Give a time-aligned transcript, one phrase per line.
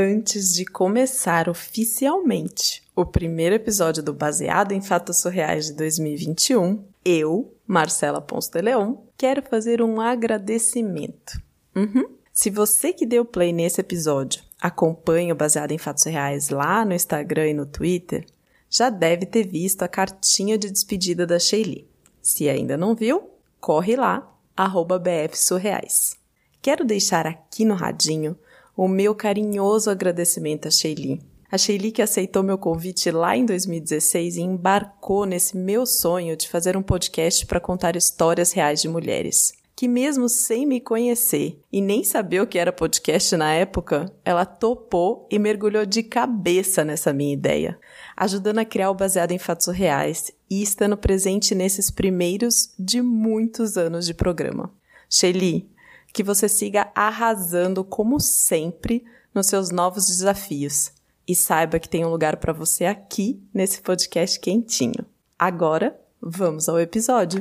[0.00, 7.52] Antes de começar oficialmente o primeiro episódio do Baseado em Fatos Surreais de 2021, eu,
[7.66, 11.42] Marcela Ponce de Leon, quero fazer um agradecimento.
[11.74, 12.10] Uhum.
[12.32, 16.94] Se você que deu play nesse episódio acompanha o Baseado em Fatos Reais lá no
[16.94, 18.24] Instagram e no Twitter,
[18.70, 21.90] já deve ter visto a cartinha de despedida da Sheili.
[22.22, 23.30] Se ainda não viu,
[23.60, 26.16] corre lá, arroba bfsurreais.
[26.62, 28.38] Quero deixar aqui no radinho
[28.78, 31.20] o meu carinhoso agradecimento a Sheili.
[31.50, 36.48] A Sheili que aceitou meu convite lá em 2016 e embarcou nesse meu sonho de
[36.48, 41.80] fazer um podcast para contar histórias reais de mulheres que mesmo sem me conhecer e
[41.80, 47.12] nem saber o que era podcast na época, ela topou e mergulhou de cabeça nessa
[47.12, 47.78] minha ideia,
[48.16, 53.76] ajudando a criar o baseado em fatos reais e estando presente nesses primeiros de muitos
[53.76, 54.68] anos de programa.
[55.08, 55.70] Shelly,
[56.18, 60.90] que você siga arrasando como sempre nos seus novos desafios
[61.28, 65.06] e saiba que tem um lugar para você aqui nesse podcast quentinho.
[65.38, 67.38] Agora, vamos ao episódio.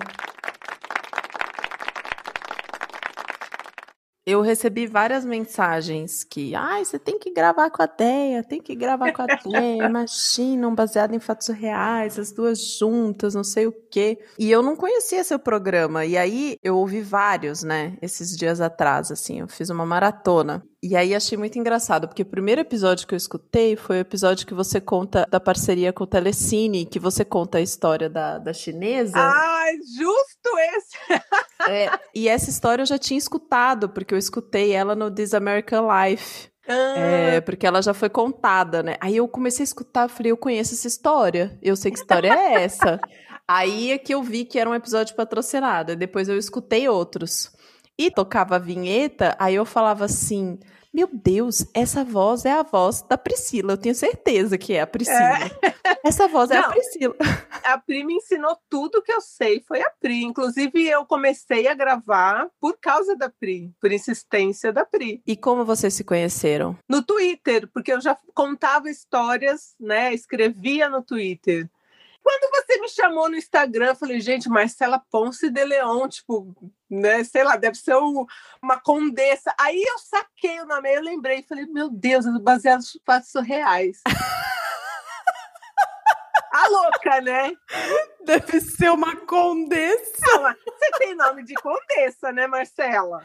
[4.27, 8.75] Eu recebi várias mensagens que, ai, você tem que gravar com a Deia, tem que
[8.75, 13.67] gravar com a Deia, imagina, um baseado em fatos reais, as duas juntas, não sei
[13.67, 14.19] o quê.
[14.37, 19.13] E eu não conhecia seu programa, e aí eu ouvi vários, né, esses dias atrás,
[19.13, 20.61] assim, eu fiz uma maratona.
[20.83, 24.45] E aí achei muito engraçado, porque o primeiro episódio que eu escutei foi o episódio
[24.45, 28.53] que você conta da parceria com o Telecine, que você conta a história da, da
[28.53, 29.17] chinesa.
[29.17, 30.97] Ai, justo esse!
[31.69, 35.87] é, e essa história eu já tinha escutado, porque eu escutei ela no This American
[35.87, 36.49] Life.
[36.67, 36.99] Ah.
[36.99, 38.97] É, porque ela já foi contada, né?
[38.99, 42.63] Aí eu comecei a escutar, falei, eu conheço essa história, eu sei que história é
[42.63, 42.99] essa.
[43.47, 47.51] Aí é que eu vi que era um episódio patrocinado, e depois eu escutei outros
[47.97, 50.59] e tocava a vinheta, aí eu falava assim:
[50.97, 53.73] Meu Deus, essa voz é a voz da Priscila.
[53.73, 55.19] Eu tenho certeza que é a Priscila.
[55.61, 55.77] É.
[56.03, 57.15] Essa voz Não, é a Priscila.
[57.63, 60.23] A Pri me ensinou tudo que eu sei, foi a Pri.
[60.23, 65.21] Inclusive, eu comecei a gravar por causa da Pri, por insistência da Pri.
[65.27, 66.75] E como vocês se conheceram?
[66.89, 70.11] No Twitter, porque eu já contava histórias, né?
[70.15, 71.69] Escrevia no Twitter.
[72.27, 76.53] Quando você me chamou no Instagram, eu falei, gente, Marcela Ponce de Leon, tipo,
[76.89, 78.25] né, sei lá, deve ser um,
[78.61, 79.55] uma condessa.
[79.57, 84.01] Aí eu saquei o nome, eu lembrei, falei, meu Deus, baseado em fatos surreais.
[86.51, 87.53] A louca, né?
[88.25, 90.17] Deve ser uma condessa.
[90.19, 93.23] Não, você tem nome de condessa, né, Marcela?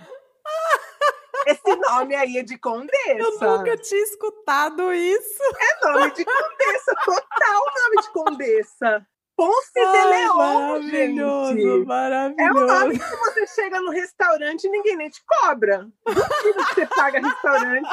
[1.47, 3.19] Esse nome aí é de condessa.
[3.19, 5.42] Eu nunca tinha escutado isso.
[5.58, 9.06] É nome de condessa, total nome de condessa.
[9.34, 11.86] Ponce Ai, de Leão, maravilhoso, gente.
[11.86, 15.88] Maravilhoso, É um nome que você chega no restaurante e ninguém nem te cobra.
[16.06, 17.88] Duvido que você paga restaurante.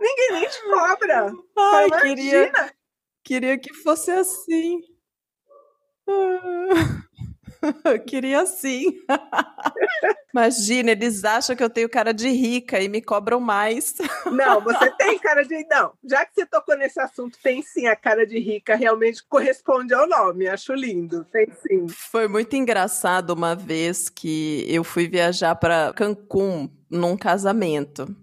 [0.00, 1.32] Ninguém nem te cobra.
[1.56, 2.52] Ai, queria,
[3.22, 4.80] queria que fosse assim.
[7.84, 9.00] Eu queria sim.
[10.34, 13.94] Imagina, eles acham que eu tenho cara de rica e me cobram mais.
[14.26, 15.66] Não, você tem cara de.
[15.70, 19.92] Não, já que você tocou nesse assunto, tem sim a cara de rica, realmente corresponde
[19.92, 20.48] ao nome.
[20.48, 21.86] Acho lindo, tem sim.
[21.88, 28.16] Foi muito engraçado uma vez que eu fui viajar para Cancún num casamento.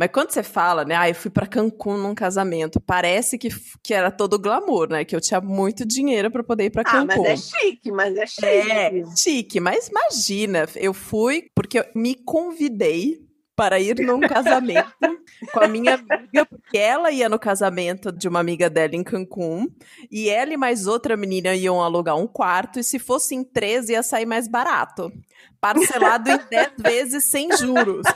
[0.00, 3.50] Mas quando você fala, né, ah, eu fui para Cancún num casamento, parece que,
[3.82, 5.04] que era todo glamour, né?
[5.04, 7.12] Que eu tinha muito dinheiro para poder ir para Cancún.
[7.12, 8.46] Ah, mas é chique, mas é chique.
[8.46, 13.20] É, chique, mas imagina, eu fui porque eu me convidei
[13.60, 15.20] para ir num casamento
[15.52, 19.68] com a minha amiga, porque ela ia no casamento de uma amiga dela em Cancún,
[20.10, 24.02] e ela e mais outra menina iam alugar um quarto, e se fossem três ia
[24.02, 25.12] sair mais barato.
[25.60, 28.06] Parcelado em 10 vezes sem juros.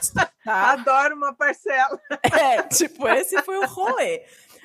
[0.43, 0.71] Tá?
[0.71, 1.99] Adoro uma parcela.
[2.23, 4.23] É, tipo, esse foi o rolê.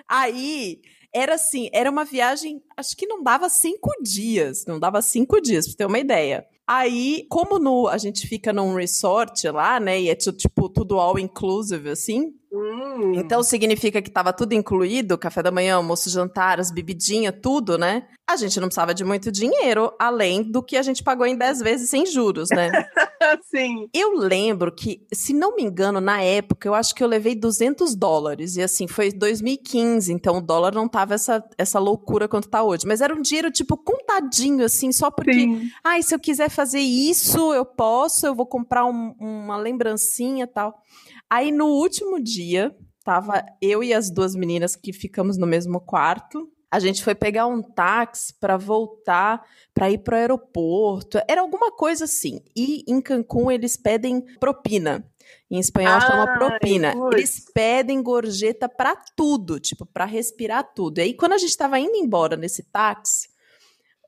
[0.08, 0.80] Aí,
[1.14, 5.66] era assim, era uma viagem, acho que não dava cinco dias, não dava cinco dias,
[5.66, 6.46] pra ter uma ideia.
[6.66, 11.18] Aí, como no, a gente fica num resort lá, né, e é tipo tudo all
[11.18, 13.12] inclusive, assim, Hum.
[13.14, 18.08] Então significa que estava tudo incluído, café da manhã, almoço, jantar, as bebidinhas, tudo, né?
[18.28, 21.60] A gente não precisava de muito dinheiro, além do que a gente pagou em 10
[21.60, 22.70] vezes sem juros, né?
[23.42, 23.88] Sim.
[23.92, 27.94] Eu lembro que, se não me engano, na época, eu acho que eu levei 200
[27.94, 28.56] dólares.
[28.56, 32.86] E assim, foi 2015, então o dólar não tava essa, essa loucura quanto tá hoje.
[32.86, 35.68] Mas era um dinheiro, tipo, contadinho, assim, só porque, Sim.
[35.84, 40.48] ai, se eu quiser fazer isso, eu posso, eu vou comprar um, uma lembrancinha e
[40.48, 40.80] tal.
[41.28, 42.74] Aí no último dia,
[43.04, 46.50] tava eu e as duas meninas que ficamos no mesmo quarto.
[46.70, 49.44] A gente foi pegar um táxi para voltar,
[49.74, 51.20] para ir pro aeroporto.
[51.26, 52.40] Era alguma coisa assim.
[52.54, 55.04] E em Cancún eles pedem propina.
[55.50, 56.94] Em espanhol chama propina.
[57.12, 60.98] Eles pedem gorjeta para tudo, tipo, para respirar tudo.
[60.98, 63.28] E aí quando a gente tava indo embora nesse táxi,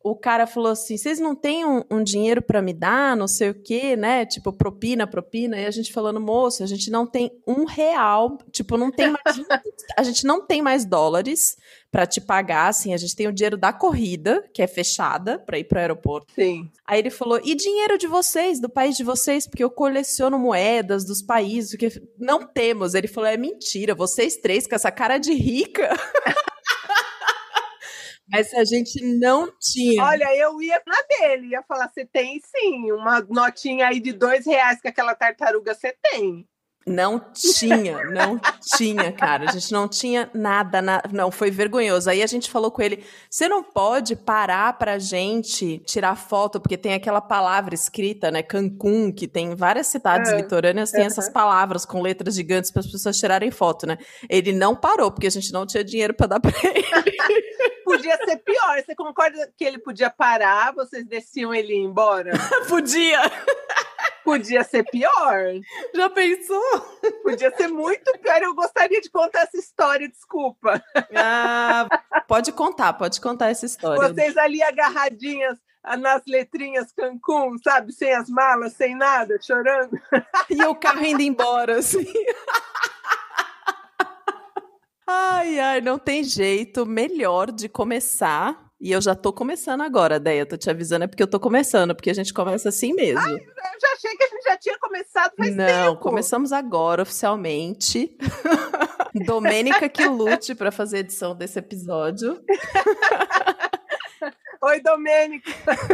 [0.04, 3.50] o cara falou assim: vocês não têm um, um dinheiro para me dar, não sei
[3.50, 4.26] o quê, né?
[4.26, 5.58] Tipo, propina, propina.
[5.58, 9.22] E a gente falando, moço, a gente não tem um real, tipo, não tem mais.
[9.96, 11.56] a gente não tem mais dólares
[11.90, 15.58] para te pagar, assim, a gente tem o dinheiro da corrida, que é fechada, para
[15.58, 16.32] ir pro aeroporto.
[16.34, 16.70] Sim.
[16.86, 21.04] Aí ele falou: e dinheiro de vocês, do país de vocês, porque eu coleciono moedas
[21.04, 21.88] dos países, que
[22.18, 22.94] não temos.
[22.94, 25.90] Ele falou: é mentira, vocês três com essa cara de rica.
[28.32, 30.02] Mas a gente não tinha.
[30.02, 34.46] Olha, eu ia na dele, ia falar: você tem sim, uma notinha aí de dois
[34.46, 36.48] reais que aquela tartaruga você tem.
[36.86, 38.40] Não tinha, não
[38.76, 39.48] tinha, cara.
[39.48, 41.02] A gente não tinha nada, na...
[41.12, 42.10] não, foi vergonhoso.
[42.10, 46.76] Aí a gente falou com ele: você não pode parar pra gente tirar foto, porque
[46.76, 48.42] tem aquela palavra escrita, né?
[48.42, 50.36] Cancún, que tem várias cidades é.
[50.36, 53.98] litorâneas, tem essas palavras com letras gigantes para as pessoas tirarem foto, né?
[54.28, 56.82] Ele não parou, porque a gente não tinha dinheiro para dar pra ele.
[57.84, 58.82] podia ser pior.
[58.82, 62.32] Você concorda que ele podia parar, vocês desciam ele embora?
[62.68, 63.20] podia!
[64.24, 65.60] Podia ser pior.
[65.94, 66.62] Já pensou?
[67.22, 68.42] Podia ser muito pior.
[68.42, 70.82] Eu gostaria de contar essa história, desculpa.
[71.14, 71.86] Ah,
[72.26, 74.08] pode contar, pode contar essa história.
[74.08, 75.58] Vocês ali agarradinhas
[75.98, 77.92] nas letrinhas Cancún, sabe?
[77.92, 80.00] Sem as malas, sem nada, chorando.
[80.48, 82.06] E o carro indo embora, assim.
[85.06, 88.71] Ai, ai, não tem jeito melhor de começar.
[88.82, 90.44] E eu já tô começando agora, Deia.
[90.44, 93.20] Tô te avisando, é porque eu tô começando, porque a gente começa assim mesmo.
[93.20, 95.78] Ai, eu já achei que a gente já tinha começado faz não, tempo.
[95.78, 98.18] Não, começamos agora, oficialmente.
[99.24, 102.42] Domênica que lute para fazer a edição desse episódio.
[104.60, 105.52] Oi, Domênica!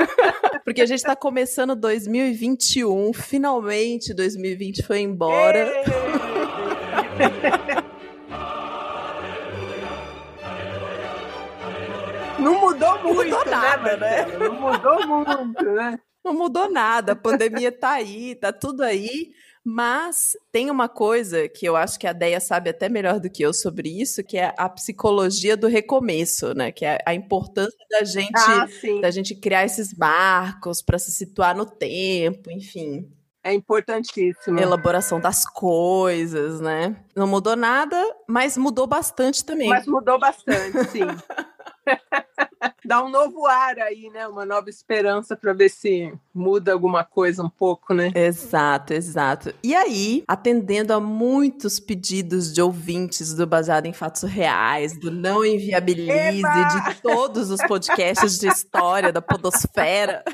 [0.64, 5.70] Porque a gente está começando 2021, finalmente 2020 foi embora.
[12.38, 14.26] Não mudou muito, mudou né, nada, né?
[14.38, 16.00] Não mudou muito, né?
[16.24, 19.32] Não mudou nada, a pandemia tá aí, tá tudo aí.
[19.70, 23.42] Mas tem uma coisa que eu acho que a Deia sabe até melhor do que
[23.42, 26.72] eu sobre isso, que é a psicologia do recomeço, né?
[26.72, 28.66] Que é a importância da gente, ah,
[29.02, 33.10] da gente criar esses marcos para se situar no tempo, enfim.
[33.44, 34.58] É importantíssimo.
[34.58, 36.96] Elaboração das coisas, né?
[37.14, 39.68] Não mudou nada, mas mudou bastante também.
[39.68, 41.00] Mas mudou bastante, sim.
[42.84, 44.26] Dá um novo ar aí, né?
[44.26, 48.10] Uma nova esperança para ver se muda alguma coisa um pouco, né?
[48.14, 49.54] Exato, exato.
[49.62, 55.44] E aí, atendendo a muitos pedidos de ouvintes do Baseado em Fatos Reais, do Não
[55.44, 56.88] Inviabilize, Eba!
[56.88, 60.24] de todos os podcasts de história da Podosfera.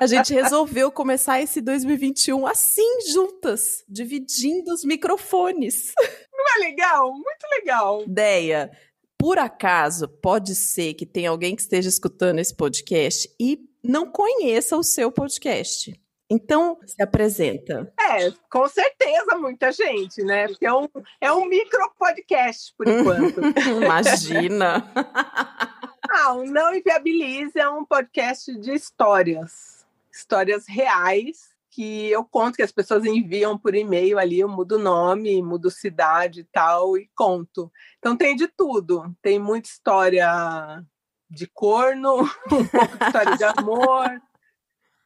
[0.00, 5.92] A gente resolveu começar esse 2021 assim, juntas, dividindo os microfones.
[6.32, 7.12] Não é legal?
[7.12, 8.02] Muito legal.
[8.02, 8.70] Ideia
[9.20, 14.78] por acaso, pode ser que tenha alguém que esteja escutando esse podcast e não conheça
[14.78, 15.92] o seu podcast.
[16.30, 17.92] Então, se apresenta.
[18.00, 20.48] É, com certeza, muita gente, né?
[20.48, 20.88] Porque é um,
[21.20, 23.40] é um micro podcast, por enquanto.
[23.84, 24.90] Imagina!
[26.08, 29.84] ah, o Não Inviabilize é um podcast de histórias.
[30.10, 35.40] Histórias reais que eu conto que as pessoas enviam por e-mail ali, eu mudo nome,
[35.42, 37.70] mudo cidade e tal, e conto.
[37.98, 39.14] Então tem de tudo.
[39.22, 40.84] Tem muita história
[41.30, 44.20] de corno, um pouco de história de amor,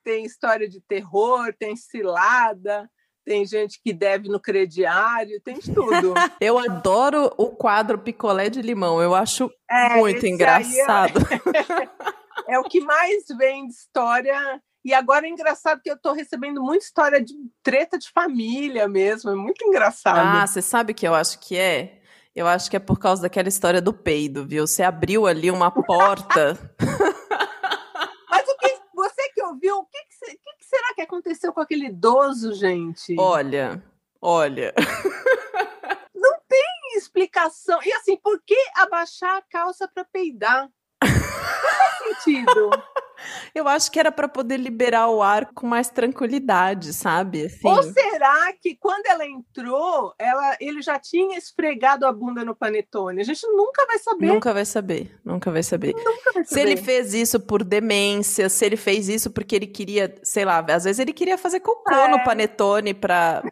[0.02, 2.90] tem história de terror, tem cilada,
[3.24, 6.14] tem gente que deve no crediário, tem de tudo.
[6.40, 11.20] Eu adoro o quadro picolé de limão, eu acho é, muito engraçado.
[12.48, 12.54] É...
[12.54, 16.62] é o que mais vem de história e agora é engraçado que eu estou recebendo
[16.62, 19.30] muita história de treta de família mesmo.
[19.30, 20.18] É muito engraçado.
[20.18, 22.02] Ah, você sabe o que eu acho que é?
[22.36, 24.66] Eu acho que é por causa daquela história do peido, viu?
[24.66, 26.58] Você abriu ali uma porta.
[28.28, 31.86] Mas o que você que ouviu, o que, que, que será que aconteceu com aquele
[31.86, 33.16] idoso, gente?
[33.18, 33.82] Olha,
[34.20, 34.74] olha.
[36.14, 37.80] Não tem explicação.
[37.82, 40.68] E assim, por que abaixar a calça para peidar?
[41.02, 42.70] Não faz sentido.
[43.54, 47.46] Eu acho que era para poder liberar o ar com mais tranquilidade, sabe?
[47.46, 47.68] Assim.
[47.68, 53.20] Ou será que quando ela entrou, ela, ele já tinha esfregado a bunda no panetone?
[53.20, 54.26] A gente nunca vai saber.
[54.26, 55.94] Nunca vai saber, nunca vai saber.
[55.94, 56.46] Nunca vai saber.
[56.46, 60.64] Se ele fez isso por demência, se ele fez isso porque ele queria, sei lá,
[60.68, 62.08] às vezes ele queria fazer cocô é.
[62.08, 63.42] no panetone para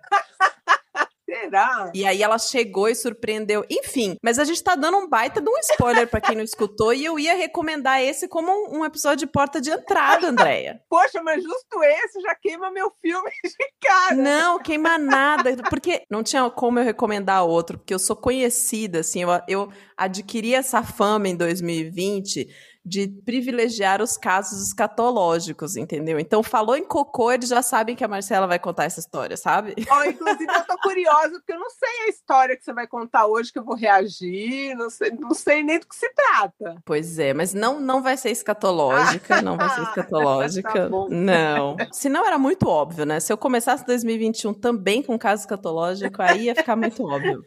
[1.52, 1.90] Será?
[1.94, 3.62] E aí ela chegou e surpreendeu.
[3.70, 6.94] Enfim, mas a gente tá dando um baita de um spoiler para quem não escutou
[6.94, 10.80] e eu ia recomendar esse como um, um episódio de porta de entrada, Andréia.
[10.88, 14.14] Poxa, mas justo esse já queima meu filme de cara.
[14.14, 19.22] Não, queima nada, porque não tinha como eu recomendar outro, porque eu sou conhecida, assim,
[19.22, 22.48] eu, eu adquiri essa fama em 2020
[22.84, 26.18] de privilegiar os casos escatológicos, entendeu?
[26.18, 29.74] Então, falou em cocô, eles já sabem que a Marcela vai contar essa história, sabe?
[29.90, 33.26] Oh, inclusive, eu tô curiosa, porque eu não sei a história que você vai contar
[33.26, 36.76] hoje, que eu vou reagir, não sei, não sei nem do que se trata.
[36.84, 40.72] Pois é, mas não, não vai ser escatológica, não vai ser escatológica.
[40.72, 41.76] tá não.
[41.92, 43.20] Se não, era muito óbvio, né?
[43.20, 47.44] Se eu começasse 2021 também com caso escatológico, aí ia ficar muito óbvio.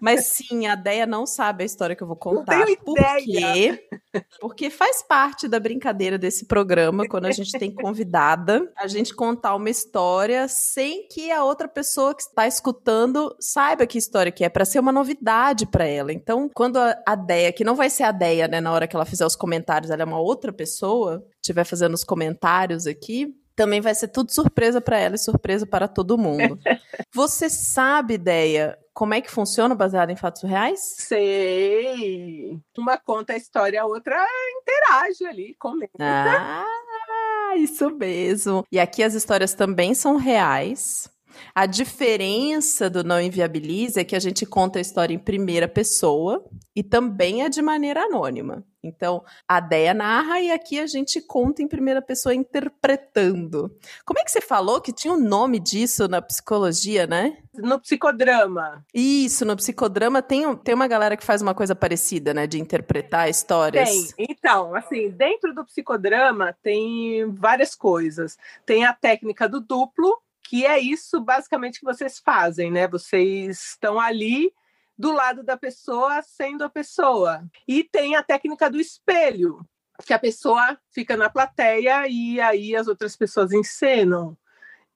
[0.00, 2.58] Mas sim, a Deia não sabe a história que eu vou contar.
[2.58, 3.76] Não tenho por ideia.
[3.76, 3.88] quê?
[4.40, 9.54] Porque faz parte da brincadeira desse programa, quando a gente tem convidada, a gente contar
[9.54, 14.48] uma história sem que a outra pessoa que está escutando saiba que história que é,
[14.48, 16.12] para ser uma novidade para ela.
[16.12, 18.96] Então, quando a, a Deia, que não vai ser a Deia, né, na hora que
[18.96, 23.80] ela fizer os comentários, ela é uma outra pessoa, estiver fazendo os comentários aqui, também
[23.80, 26.56] vai ser tudo surpresa para ela e surpresa para todo mundo.
[27.12, 30.80] Você sabe, ideia, como é que funciona baseado em fatos reais?
[30.98, 32.58] Sei.
[32.76, 34.26] Uma conta a história, a outra
[34.60, 35.94] interage ali, comenta.
[36.00, 38.64] Ah, isso mesmo.
[38.72, 41.08] E aqui as histórias também são reais.
[41.54, 46.44] A diferença do não inviabilize é que a gente conta a história em primeira pessoa
[46.74, 48.64] e também é de maneira anônima.
[48.82, 53.76] Então, a Deia narra e aqui a gente conta em primeira pessoa interpretando.
[54.04, 57.38] Como é que você falou que tinha um nome disso na psicologia, né?
[57.54, 58.84] No psicodrama.
[58.94, 62.46] Isso, no psicodrama tem, tem uma galera que faz uma coisa parecida, né?
[62.46, 64.12] De interpretar histórias.
[64.12, 64.26] Tem.
[64.30, 68.38] Então, assim, dentro do psicodrama tem várias coisas.
[68.64, 70.16] Tem a técnica do duplo,
[70.48, 72.88] que é isso basicamente que vocês fazem, né?
[72.88, 74.50] Vocês estão ali
[74.96, 77.44] do lado da pessoa sendo a pessoa.
[77.68, 79.60] E tem a técnica do espelho,
[80.06, 84.36] que a pessoa fica na plateia e aí as outras pessoas encenam.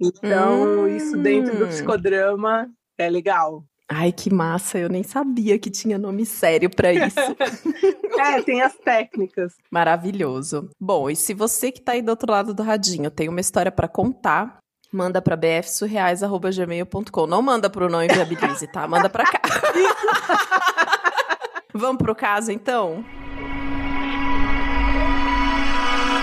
[0.00, 0.88] Então, hum.
[0.88, 3.62] isso dentro do psicodrama é legal.
[3.86, 7.18] Ai, que massa, eu nem sabia que tinha nome sério para isso.
[8.18, 9.54] é, tem as técnicas.
[9.70, 10.70] Maravilhoso.
[10.80, 13.70] Bom, e se você que tá aí do outro lado do radinho tem uma história
[13.70, 14.61] para contar,
[14.92, 17.26] manda para bfsurreais@gmail.com.
[17.26, 18.86] Não manda pro não inviabilize, tá?
[18.86, 19.40] Manda para cá.
[21.72, 23.02] Vamos pro caso então?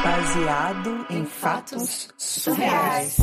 [0.04, 3.18] Baseado em fatos surreais.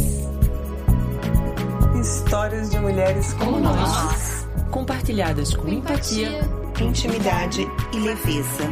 [2.00, 6.41] Histórias de mulheres como nós, compartilhadas com empatia,
[6.81, 8.65] intimidade e leveza.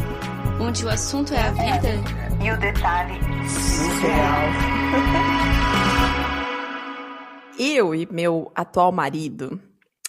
[0.60, 1.90] Onde o assunto é a vida
[2.44, 4.42] e o detalhe surreal.
[7.58, 9.60] Eu e meu atual marido,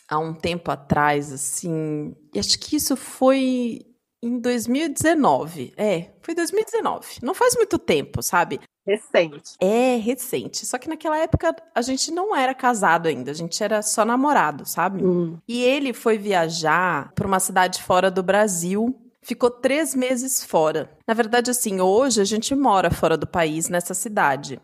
[0.07, 3.81] há um tempo atrás, assim, acho que isso foi
[4.21, 5.73] em 2019.
[5.77, 7.19] É, foi 2019.
[7.21, 8.59] Não faz muito tempo, sabe?
[8.85, 9.55] Recente.
[9.59, 10.65] É, recente.
[10.65, 14.65] Só que naquela época a gente não era casado ainda, a gente era só namorado,
[14.65, 15.03] sabe?
[15.03, 15.37] Hum.
[15.47, 18.95] E ele foi viajar para uma cidade fora do Brasil.
[19.23, 20.91] Ficou três meses fora.
[21.07, 24.61] Na verdade, assim, hoje a gente mora fora do país, nessa cidade.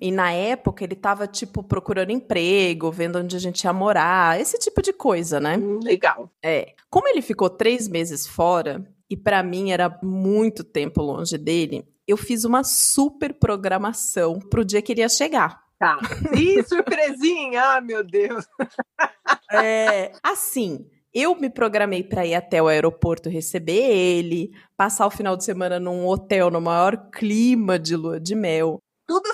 [0.00, 4.58] E na época ele tava, tipo, procurando emprego, vendo onde a gente ia morar, esse
[4.58, 5.56] tipo de coisa, né?
[5.56, 6.30] Hum, legal.
[6.42, 6.74] É.
[6.90, 12.16] Como ele ficou três meses fora, e para mim era muito tempo longe dele, eu
[12.16, 15.62] fiz uma super programação pro dia que ele ia chegar.
[15.78, 15.98] Tá.
[16.36, 17.62] Ih, surpresinha!
[17.62, 18.44] ah, meu Deus!
[19.52, 25.36] É, assim, eu me programei para ir até o aeroporto receber ele, passar o final
[25.36, 28.80] de semana num hotel no maior clima de lua de mel.
[29.06, 29.32] Tudo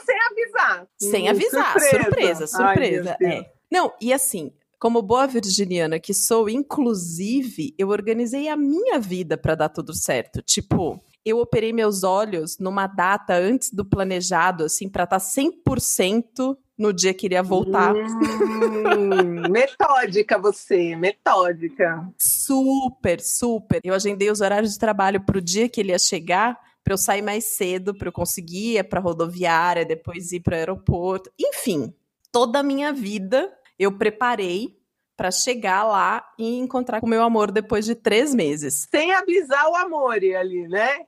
[0.61, 0.87] avisar.
[0.99, 2.47] Sem avisar, surpresa, surpresa.
[2.47, 3.17] surpresa.
[3.21, 3.53] Ai, é.
[3.71, 9.55] Não, e assim, como boa virginiana que sou, inclusive, eu organizei a minha vida para
[9.55, 10.43] dar tudo certo.
[10.43, 16.95] Tipo, eu operei meus olhos numa data antes do planejado, assim, para estar 100% no
[16.95, 17.95] dia que iria voltar.
[17.95, 22.09] Hum, metódica você, metódica.
[22.19, 23.81] Super, super.
[23.85, 27.23] Eu agendei os horários de trabalho pro dia que ele ia chegar para eu sair
[27.23, 31.31] mais cedo, para eu conseguir ir para rodoviária, depois ir para o aeroporto.
[31.39, 31.95] Enfim,
[32.33, 34.79] toda a minha vida eu preparei
[35.17, 38.87] para chegar lá e encontrar com o meu amor depois de três meses.
[38.91, 41.01] Sem avisar o amor ali, né?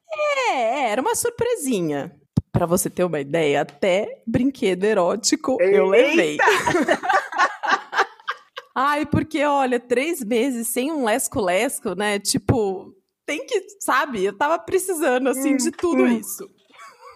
[0.51, 2.15] É, era uma surpresinha.
[2.53, 5.77] Para você ter uma ideia, até brinquedo erótico Eita!
[5.77, 6.37] eu levei.
[8.75, 12.19] Ai, porque olha, três meses sem um lesco-lesco, né?
[12.19, 12.95] Tipo,
[13.27, 14.25] tem que, sabe?
[14.25, 16.19] Eu tava precisando, assim, de tudo hum.
[16.19, 16.49] isso.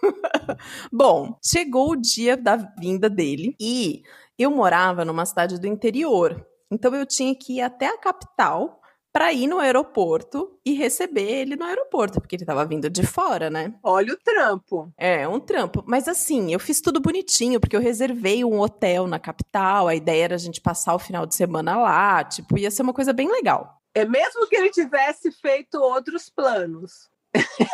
[0.91, 4.03] Bom, chegou o dia da vinda dele e
[4.37, 6.45] eu morava numa cidade do interior.
[6.71, 8.81] Então eu tinha que ir até a capital
[9.17, 13.49] para ir no aeroporto e receber ele no aeroporto, porque ele tava vindo de fora,
[13.49, 13.73] né?
[13.81, 14.93] Olha o trampo.
[14.95, 15.83] É, um trampo.
[15.87, 20.25] Mas assim, eu fiz tudo bonitinho, porque eu reservei um hotel na capital, a ideia
[20.25, 23.27] era a gente passar o final de semana lá, tipo, ia ser uma coisa bem
[23.27, 23.81] legal.
[23.91, 27.09] É mesmo que ele tivesse feito outros planos.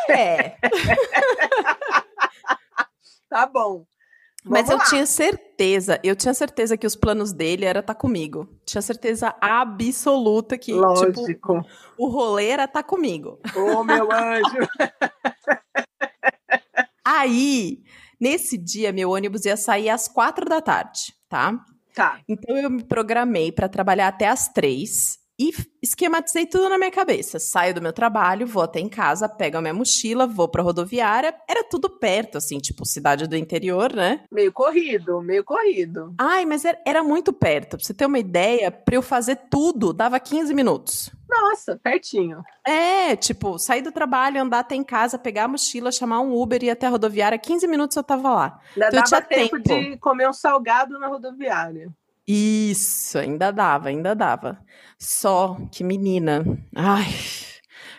[0.08, 0.56] É.
[3.28, 3.84] Tá bom.
[4.44, 4.84] Mas eu lá.
[4.84, 8.46] tinha certeza, eu tinha certeza que os planos dele era estar comigo.
[8.66, 11.64] Tinha certeza absoluta que, tipo, Lógico.
[11.96, 13.40] o rolê era estar comigo.
[13.56, 14.44] Ô, meu anjo.
[17.02, 17.82] Aí,
[18.20, 21.58] nesse dia, meu ônibus ia sair às quatro da tarde, tá?
[21.94, 22.20] Tá.
[22.28, 27.38] Então eu me programei para trabalhar até às três e esquematizei tudo na minha cabeça.
[27.38, 31.34] Saio do meu trabalho, vou até em casa, pego a minha mochila, vou pra rodoviária.
[31.48, 34.20] Era tudo perto, assim, tipo cidade do interior, né?
[34.30, 36.14] Meio corrido, meio corrido.
[36.18, 37.76] Ai, mas era, era muito perto.
[37.76, 41.10] Pra você ter uma ideia, pra eu fazer tudo, dava 15 minutos.
[41.28, 42.42] Nossa, pertinho.
[42.64, 46.62] É, tipo, sair do trabalho, andar até em casa, pegar a mochila, chamar um Uber
[46.62, 48.60] e ir até a rodoviária, 15 minutos eu tava lá.
[48.76, 49.90] Ainda Então eu dava tinha tempo, tempo.
[49.90, 51.90] de comer um salgado na rodoviária.
[52.26, 54.58] Isso, ainda dava, ainda dava.
[54.98, 56.42] Só que, menina,
[56.74, 57.06] ai,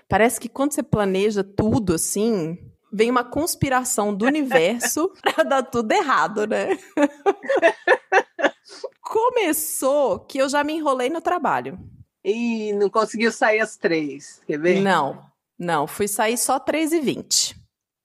[0.10, 2.58] parece que quando você planeja tudo assim,
[2.92, 6.70] vem uma conspiração do universo pra dar tudo errado, né?
[9.02, 11.80] Começou que eu já me enrolei no trabalho.
[12.24, 14.42] E não conseguiu sair às três.
[14.48, 14.82] Quer ver?
[14.82, 15.24] Não,
[15.60, 17.56] não, fui sair só 3h20.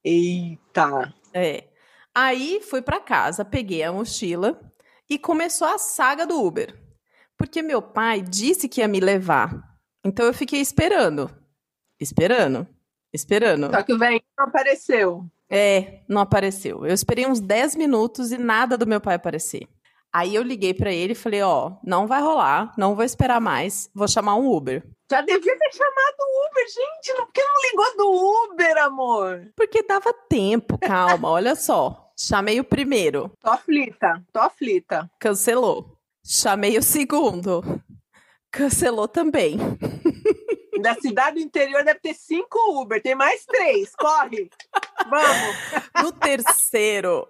[0.04, 1.14] Eita.
[1.32, 1.64] É.
[2.14, 4.69] Aí fui pra casa, peguei a mochila
[5.10, 6.72] e começou a saga do Uber.
[7.36, 9.60] Porque meu pai disse que ia me levar.
[10.04, 11.28] Então eu fiquei esperando.
[11.98, 12.66] Esperando.
[13.12, 13.70] Esperando.
[13.70, 15.26] Só que o velho não apareceu.
[15.50, 16.86] É, não apareceu.
[16.86, 19.66] Eu esperei uns 10 minutos e nada do meu pai aparecer.
[20.12, 23.90] Aí eu liguei pra ele e falei: Ó, não vai rolar, não vou esperar mais,
[23.94, 24.84] vou chamar um Uber.
[25.10, 27.18] Já devia ter chamado o Uber, gente.
[27.18, 29.52] Não, por que não ligou do Uber, amor?
[29.56, 32.09] Porque dava tempo, calma, olha só.
[32.22, 35.10] Chamei o primeiro, Tô aflita, tô aflita.
[35.18, 35.96] cancelou.
[36.22, 37.62] Chamei o segundo,
[38.50, 39.56] cancelou também.
[40.82, 43.94] Da cidade do interior deve ter cinco Uber, tem mais três.
[43.94, 44.48] Corre.
[45.10, 45.56] Vamos.
[46.02, 47.28] No terceiro,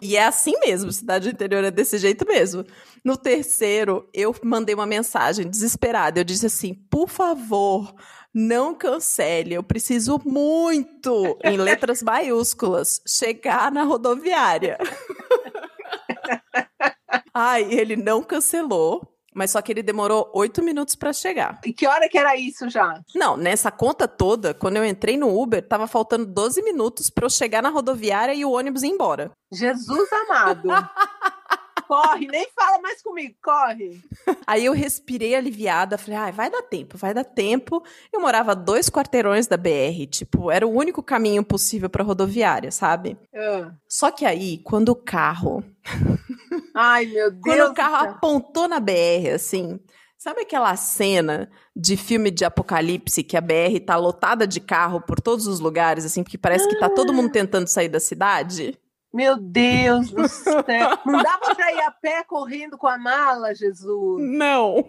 [0.00, 2.64] e é assim mesmo, cidade do interior é desse jeito mesmo.
[3.04, 6.20] No terceiro, eu mandei uma mensagem desesperada.
[6.20, 7.92] Eu disse assim: por favor,
[8.34, 9.54] não cancele.
[9.54, 14.76] Eu preciso muito, em letras maiúsculas, chegar na rodoviária.
[17.32, 19.10] Ai, ele não cancelou.
[19.36, 21.58] Mas só que ele demorou oito minutos para chegar.
[21.66, 23.00] E que hora que era isso já?
[23.16, 27.30] Não, nessa conta toda, quando eu entrei no Uber, tava faltando 12 minutos para eu
[27.30, 29.32] chegar na rodoviária e o ônibus ir embora.
[29.52, 30.68] Jesus amado.
[31.86, 34.00] corre, nem fala mais comigo, corre.
[34.46, 37.82] Aí eu respirei aliviada, falei, ai, vai dar tempo, vai dar tempo.
[38.12, 43.16] Eu morava dois quarteirões da BR, tipo, era o único caminho possível pra rodoviária, sabe?
[43.34, 43.72] Ah.
[43.88, 45.64] Só que aí, quando o carro,
[46.74, 47.42] Ai, meu Deus.
[47.42, 49.78] quando o carro apontou na BR, assim,
[50.18, 55.20] sabe aquela cena de filme de apocalipse que a BR tá lotada de carro por
[55.20, 58.78] todos os lugares, assim, porque parece que tá todo mundo tentando sair da cidade?
[59.14, 60.58] Meu Deus do céu.
[61.06, 64.20] Não dava pra ir a pé correndo com a mala, Jesus.
[64.20, 64.84] Não.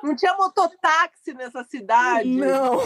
[0.00, 2.28] Não tinha mototáxi nessa cidade.
[2.28, 2.78] Não.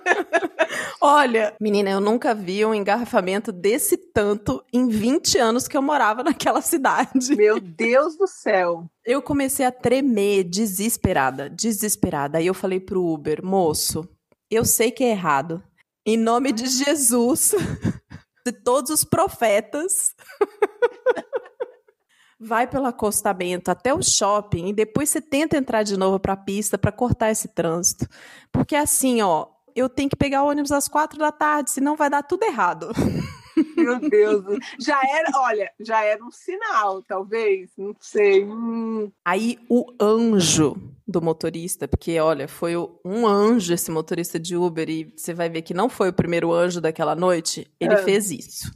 [1.00, 6.22] Olha, menina, eu nunca vi um engarrafamento desse tanto em 20 anos que eu morava
[6.22, 7.34] naquela cidade.
[7.34, 8.84] Meu Deus do céu.
[9.06, 12.36] Eu comecei a tremer, desesperada, desesperada.
[12.36, 14.06] Aí eu falei pro Uber, moço,
[14.50, 15.62] eu sei que é errado.
[16.04, 17.54] Em nome de Jesus,
[18.44, 20.14] de todos os profetas,
[22.38, 26.76] vai pelo acostamento até o shopping e depois você tenta entrar de novo pra pista
[26.76, 28.08] pra cortar esse trânsito.
[28.50, 32.10] Porque assim, ó, eu tenho que pegar o ônibus às quatro da tarde, senão vai
[32.10, 32.90] dar tudo errado.
[33.76, 34.44] Meu Deus.
[34.80, 37.70] Já era, olha, já era um sinal, talvez.
[37.76, 38.44] Não sei.
[38.44, 44.88] Hum, Aí o anjo do motorista, porque olha, foi um anjo esse motorista de Uber
[44.88, 48.02] e você vai ver que não foi o primeiro anjo daquela noite, ele Ah.
[48.02, 48.72] fez isso.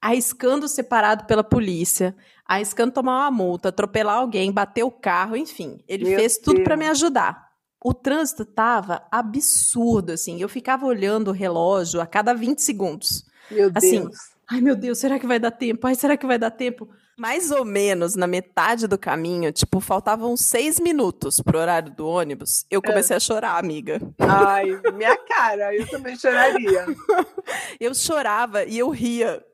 [0.00, 6.04] Arriscando separado pela polícia, arriscando tomar uma multa, atropelar alguém, bater o carro, enfim, ele
[6.08, 6.86] Meu fez tudo para Deus.
[6.86, 7.46] me ajudar.
[7.82, 13.24] O trânsito tava absurdo, assim, eu ficava olhando o relógio a cada 20 segundos.
[13.50, 14.16] Meu Assim, Deus.
[14.48, 15.86] Ai, meu Deus, será que vai dar tempo?
[15.86, 16.88] Ai, será que vai dar tempo?
[17.18, 22.66] Mais ou menos na metade do caminho, tipo, faltavam seis minutos pro horário do ônibus.
[22.70, 24.00] Eu comecei a chorar, amiga.
[24.18, 26.84] Ai, minha cara, eu também choraria.
[27.80, 29.44] Eu chorava e eu ria.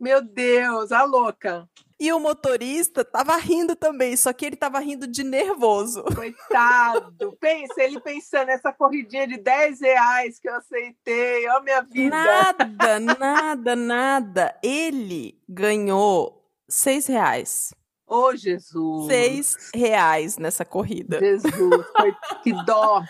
[0.00, 1.68] Meu Deus, a louca.
[2.00, 6.04] E o motorista tava rindo também, só que ele tava rindo de nervoso.
[6.14, 7.36] Coitado.
[7.40, 12.16] Pensa, ele pensando, essa corridinha de 10 reais que eu aceitei, ó minha vida.
[12.16, 14.58] Nada, nada, nada.
[14.62, 17.74] Ele ganhou seis reais.
[18.06, 19.06] Ô, Jesus.
[19.06, 21.18] Seis reais nessa corrida.
[21.18, 23.02] Jesus, foi- que dó.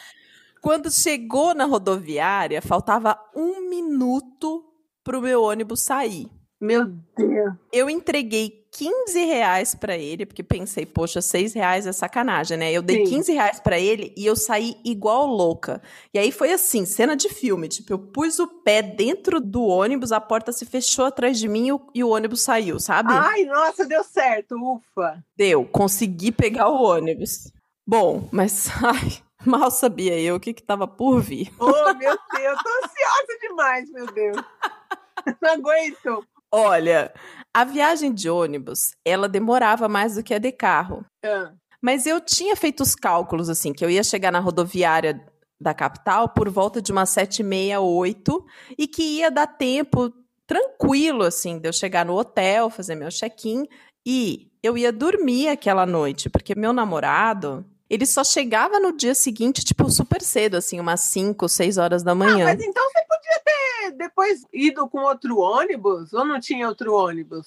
[0.62, 4.64] Quando chegou na rodoviária, faltava um minuto
[5.04, 6.28] pro meu ônibus sair.
[6.60, 7.54] Meu Deus.
[7.72, 12.72] Eu entreguei 15 reais pra ele, porque pensei, poxa, 6 reais é sacanagem, né?
[12.72, 13.16] Eu dei Sim.
[13.16, 15.80] 15 reais pra ele e eu saí igual louca.
[16.12, 17.68] E aí foi assim, cena de filme.
[17.68, 21.66] Tipo, eu pus o pé dentro do ônibus, a porta se fechou atrás de mim
[21.66, 23.12] e o, e o ônibus saiu, sabe?
[23.12, 25.24] Ai, nossa, deu certo, ufa.
[25.36, 27.52] Deu, consegui pegar o ônibus.
[27.86, 31.52] Bom, mas ai, mal sabia eu o que que tava por vir.
[31.58, 34.36] Oh, meu Deus, tô ansiosa demais, meu Deus.
[35.40, 36.24] Não aguento.
[36.52, 37.12] Olha,
[37.52, 41.04] a viagem de ônibus, ela demorava mais do que a de carro.
[41.24, 45.20] Ah, Mas eu tinha feito os cálculos, assim, que eu ia chegar na rodoviária
[45.60, 48.44] da capital por volta de umas sete e meia, oito,
[48.78, 50.12] e que ia dar tempo
[50.46, 53.66] tranquilo, assim, de eu chegar no hotel, fazer meu check-in,
[54.06, 59.64] e eu ia dormir aquela noite, porque meu namorado, ele só chegava no dia seguinte,
[59.64, 62.44] tipo, super cedo, assim, umas cinco, seis horas da Ah, manhã.
[62.44, 63.04] mas então você
[63.38, 66.12] podia ter depois ido com outro ônibus?
[66.12, 67.46] Ou não tinha outro ônibus?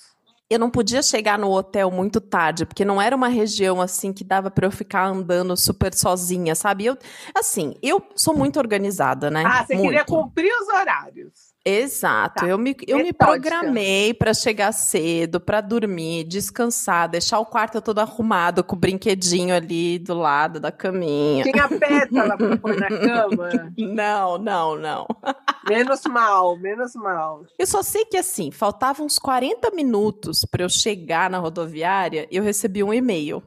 [0.52, 4.22] eu não podia chegar no hotel muito tarde, porque não era uma região assim que
[4.22, 6.88] dava pra eu ficar andando super sozinha, sabe?
[6.88, 6.98] Eu,
[7.34, 9.46] assim, eu sou muito organizada, né?
[9.46, 9.88] Ah, você muito.
[9.88, 11.51] queria cumprir os horários.
[11.64, 12.42] Exato.
[12.42, 12.48] Tá.
[12.48, 18.00] Eu me, eu me programei pra chegar cedo, pra dormir, descansar, deixar o quarto todo
[18.00, 21.44] arrumado com o brinquedinho ali do lado da caminha.
[21.44, 23.50] Tinha pétala pra pôr na cama.
[23.78, 25.06] Não, não, não.
[25.68, 27.46] Menos mal, menos mal.
[27.60, 32.42] Eu só sei que assim, faltavam uns 40 minutos pra eu chegar na rodoviária, eu
[32.42, 33.44] recebi um e-mail.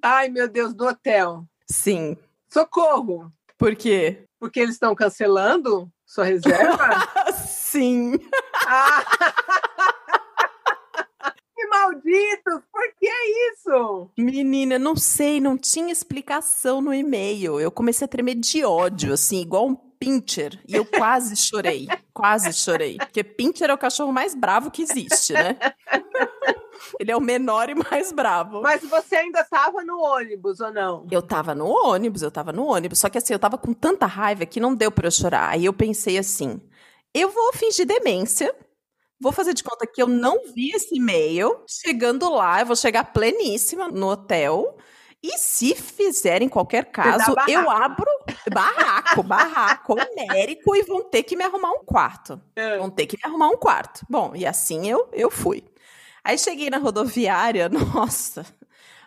[0.00, 1.44] Ai, meu Deus, do hotel.
[1.68, 2.16] Sim.
[2.48, 3.30] Socorro!
[3.58, 4.22] Por quê?
[4.38, 6.88] Porque eles estão cancelando sua reserva?
[7.46, 8.18] Sim.
[8.66, 9.04] ah!
[11.54, 12.62] que malditos!
[12.72, 13.10] Por que
[13.52, 14.10] isso?
[14.16, 17.60] Menina, não sei, não tinha explicação no e-mail.
[17.60, 20.58] Eu comecei a tremer de ódio, assim, igual um pincher.
[20.66, 21.86] E eu quase chorei.
[22.14, 22.96] quase chorei.
[22.96, 25.58] Porque pincher é o cachorro mais bravo que existe, né?
[26.98, 28.60] Ele é o menor e mais bravo.
[28.62, 31.06] Mas você ainda estava no ônibus ou não?
[31.10, 32.98] Eu tava no ônibus, eu tava no ônibus.
[32.98, 35.50] Só que assim, eu tava com tanta raiva que não deu pra eu chorar.
[35.50, 36.60] Aí eu pensei assim:
[37.14, 38.54] eu vou fingir demência.
[39.20, 41.64] Vou fazer de conta que eu não vi esse e-mail.
[41.66, 44.76] Chegando lá, eu vou chegar pleníssima no hotel.
[45.20, 48.06] E se fizerem qualquer caso, eu abro
[48.52, 52.40] barraco, barraco homérico e vão ter que me arrumar um quarto.
[52.56, 54.06] Ah, Vão ter que me arrumar um quarto.
[54.08, 55.64] Bom, e assim eu, eu fui.
[56.28, 58.44] Aí cheguei na rodoviária, nossa,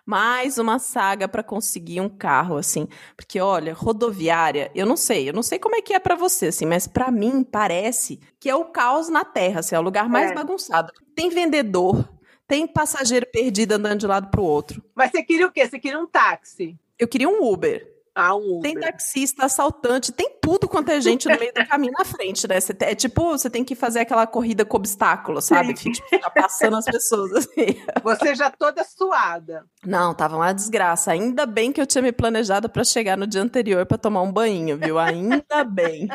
[0.04, 2.88] mais uma saga para conseguir um carro, assim.
[3.16, 6.48] Porque, olha, rodoviária, eu não sei, eu não sei como é que é para você,
[6.48, 10.10] assim, mas para mim parece que é o caos na terra, assim, é o lugar
[10.10, 10.34] mais É.
[10.34, 10.92] bagunçado.
[11.16, 12.10] Tem vendedor,
[12.48, 14.84] tem passageiro perdido andando de lado pro outro.
[14.96, 15.70] Mas você queria o quê?
[15.70, 16.76] Você queria um táxi?
[16.98, 17.88] Eu queria um Uber.
[18.13, 18.62] Ah, um Uber.
[18.62, 22.60] Tem taxista, assaltante, tem tudo quanto é gente no meio do caminho na frente, né?
[22.60, 25.74] Você é tipo, você tem que fazer aquela corrida com obstáculo, sabe?
[25.74, 27.67] Que tipo, fica passando as pessoas assim.
[28.04, 29.65] Você já toda suada.
[29.86, 31.12] Não, tava uma desgraça.
[31.12, 34.32] Ainda bem que eu tinha me planejado pra chegar no dia anterior pra tomar um
[34.32, 35.00] banho, viu?
[35.00, 36.10] Ainda bem.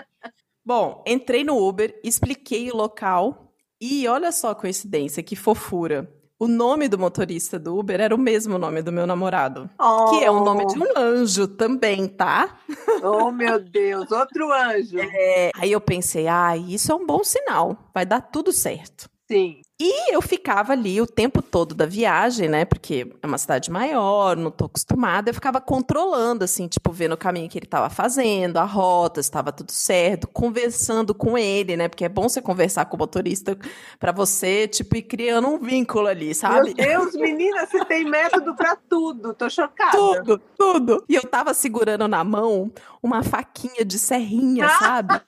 [0.65, 6.13] Bom, entrei no Uber, expliquei o local e olha só a coincidência, que fofura.
[6.39, 9.71] O nome do motorista do Uber era o mesmo nome do meu namorado.
[10.11, 12.59] Que é o nome de um anjo também, tá?
[13.03, 14.99] Oh, meu Deus, outro anjo.
[14.99, 19.09] É, aí eu pensei, ah, isso é um bom sinal, vai dar tudo certo.
[19.31, 19.61] Sim.
[19.79, 22.65] E eu ficava ali o tempo todo da viagem, né?
[22.65, 25.29] Porque é uma cidade maior, não tô acostumada.
[25.29, 29.29] Eu ficava controlando, assim, tipo, vendo o caminho que ele tava fazendo, a rota, se
[29.29, 31.89] estava tudo certo, conversando com ele, né?
[31.89, 33.59] Porque é bom você conversar com o motorista
[33.99, 36.73] pra você, tipo, ir criando um vínculo ali, sabe?
[36.73, 39.35] Meu Deus, menina, você tem método pra tudo.
[39.35, 39.91] Tô chocada.
[39.91, 41.05] Tudo, tudo.
[41.09, 44.79] E eu tava segurando na mão uma faquinha de serrinha, Ah!
[44.79, 45.21] sabe?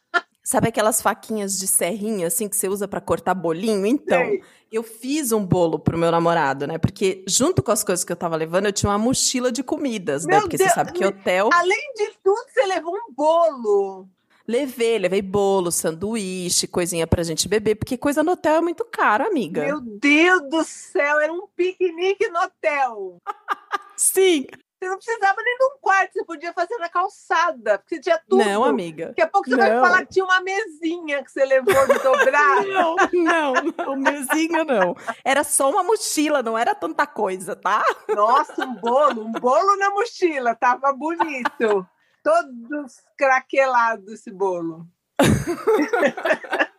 [0.48, 3.84] Sabe aquelas faquinhas de serrinha, assim, que você usa pra cortar bolinho?
[3.84, 4.42] Então, Sei.
[4.72, 6.78] eu fiz um bolo pro meu namorado, né?
[6.78, 10.24] Porque junto com as coisas que eu tava levando, eu tinha uma mochila de comidas,
[10.24, 10.36] né?
[10.36, 11.50] Meu Porque Deus, você sabe que hotel.
[11.52, 14.08] Além de tudo, você levou um bolo.
[14.46, 19.26] Levei, levei bolo, sanduíche, coisinha pra gente beber, porque coisa no hotel é muito caro,
[19.26, 19.66] amiga.
[19.66, 23.18] Meu Deus do céu, era um piquenique no hotel.
[23.94, 24.46] Sim,
[24.78, 28.44] Você não precisava nem de um quarto, você podia fazer na calçada, porque tinha tudo.
[28.44, 29.08] Não, amiga.
[29.08, 29.84] Daqui a pouco você vai Não.
[29.84, 32.62] falar que tinha uma mesinha que você levou de dobrar.
[32.68, 34.94] Não, não, não, mesinho não.
[35.24, 37.84] Era só uma mochila, não era tanta coisa, tá?
[38.08, 41.86] Nossa, um bolo, um bolo na mochila, tava bonito.
[42.22, 44.86] Todos craquelados esse bolo.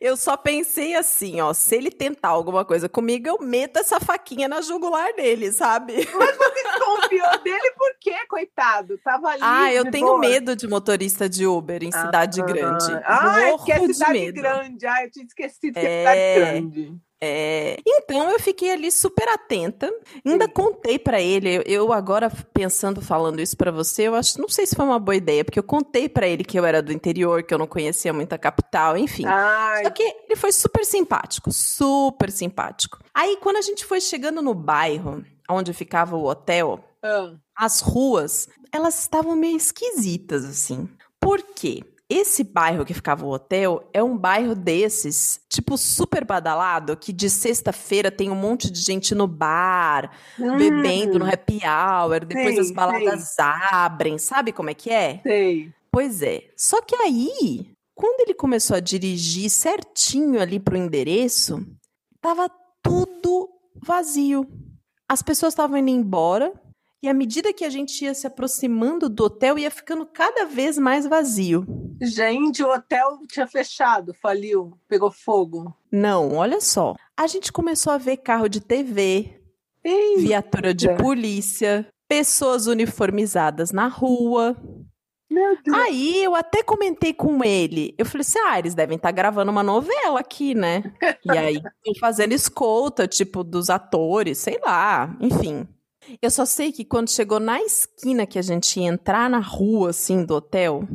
[0.00, 4.48] Eu só pensei assim, ó, se ele tentar alguma coisa comigo, eu meto essa faquinha
[4.48, 6.08] na jugular dele, sabe?
[7.10, 8.98] Desconfiou dele por quê, coitado?
[9.04, 9.40] Tava ali.
[9.42, 10.18] Ah, eu tenho boa.
[10.20, 12.92] medo de motorista de Uber em cidade Ah, grande.
[13.04, 14.86] Ah, é porque é Morro de cidade grande.
[14.86, 16.34] Ah, eu tinha esquecido que é, É.
[16.34, 17.00] cidade grande.
[17.22, 19.92] É, então eu fiquei ali super atenta.
[20.24, 20.52] Ainda Sim.
[20.52, 21.56] contei pra ele.
[21.56, 24.98] eu- Eu agora pensando falando isso pra você, eu acho, não sei se foi uma
[24.98, 27.66] boa ideia, porque eu contei pra ele que eu era do interior, que eu não
[27.66, 29.24] conhecia muito a capital, enfim.
[29.26, 32.98] Ai, Só que ele foi super simpático, super simpático.
[33.14, 38.48] Aí quando a gente foi chegando no bairro onde ficava o hotel, ah, as ruas,
[38.72, 40.88] elas estavam meio esquisitas, assim.
[41.20, 41.82] Por quê?
[42.08, 47.30] Esse bairro que ficava o hotel é um bairro desses, tipo, super badalado, que de
[47.30, 52.58] sexta-feira tem um monte de gente no bar, bebendo no hum, happy hour, depois Sei,
[52.58, 55.20] as baladas abrem, sabe como é que é?
[55.22, 55.72] Sei.
[55.88, 56.48] Pois é.
[56.56, 61.64] Só que aí, quando ele começou a dirigir certinho ali pro endereço,
[62.20, 62.50] tava
[62.82, 64.48] tudo vazio.
[65.10, 66.52] As pessoas estavam indo embora
[67.02, 70.78] e à medida que a gente ia se aproximando do hotel, ia ficando cada vez
[70.78, 71.66] mais vazio.
[72.00, 75.74] Gente, o hotel tinha fechado, faliu, pegou fogo.
[75.90, 76.94] Não, olha só.
[77.16, 79.42] A gente começou a ver carro de TV,
[79.84, 81.02] Ih, viatura de Eita.
[81.02, 84.56] polícia, pessoas uniformizadas na rua.
[85.74, 87.94] Aí eu até comentei com ele.
[87.98, 90.82] Eu falei assim: ah, eles devem estar gravando uma novela aqui, né?
[91.24, 95.66] E aí estão fazendo escolta, tipo, dos atores, sei lá, enfim.
[96.20, 99.90] Eu só sei que quando chegou na esquina que a gente ia entrar na rua,
[99.90, 100.88] assim, do hotel,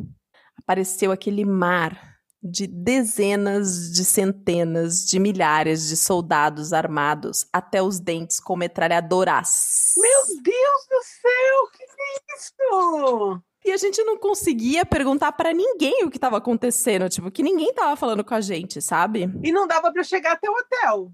[0.58, 8.38] apareceu aquele mar de dezenas de centenas de milhares de soldados armados até os dentes
[8.38, 9.94] com metralhadoras.
[9.96, 13.42] Meu Deus do céu, que é isso?
[13.66, 17.74] E a gente não conseguia perguntar pra ninguém o que tava acontecendo, tipo, que ninguém
[17.74, 19.28] tava falando com a gente, sabe?
[19.42, 21.10] E não dava para chegar até o hotel.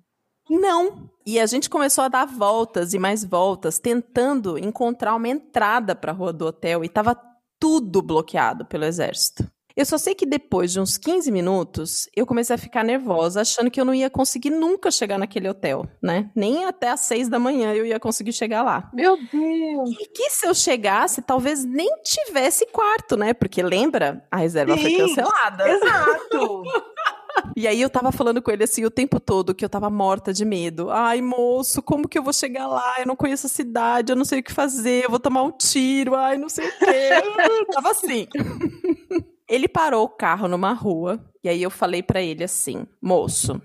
[0.50, 1.10] Não.
[1.24, 6.12] E a gente começou a dar voltas e mais voltas, tentando encontrar uma entrada pra
[6.12, 7.18] rua do hotel e tava
[7.58, 9.50] tudo bloqueado pelo exército.
[9.76, 13.70] Eu só sei que depois de uns 15 minutos, eu comecei a ficar nervosa, achando
[13.70, 16.30] que eu não ia conseguir nunca chegar naquele hotel, né?
[16.34, 18.90] Nem até às seis da manhã eu ia conseguir chegar lá.
[18.92, 19.90] Meu Deus.
[19.90, 23.32] E que se eu chegasse, talvez nem tivesse quarto, né?
[23.32, 24.98] Porque lembra, a reserva foi Sim.
[24.98, 25.68] cancelada.
[25.68, 26.62] Exato.
[27.56, 30.32] E aí eu tava falando com ele assim o tempo todo que eu tava morta
[30.32, 30.90] de medo.
[30.90, 32.96] Ai, moço, como que eu vou chegar lá?
[32.98, 35.50] Eu não conheço a cidade, eu não sei o que fazer, eu vou tomar um
[35.50, 37.10] tiro, ai, não sei o quê.
[37.72, 38.28] tava assim.
[39.48, 43.60] Ele parou o carro numa rua e aí eu falei pra ele assim: "Moço,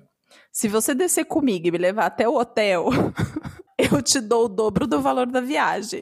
[0.51, 2.89] se você descer comigo e me levar até o hotel,
[3.77, 6.01] eu te dou o dobro do valor da viagem."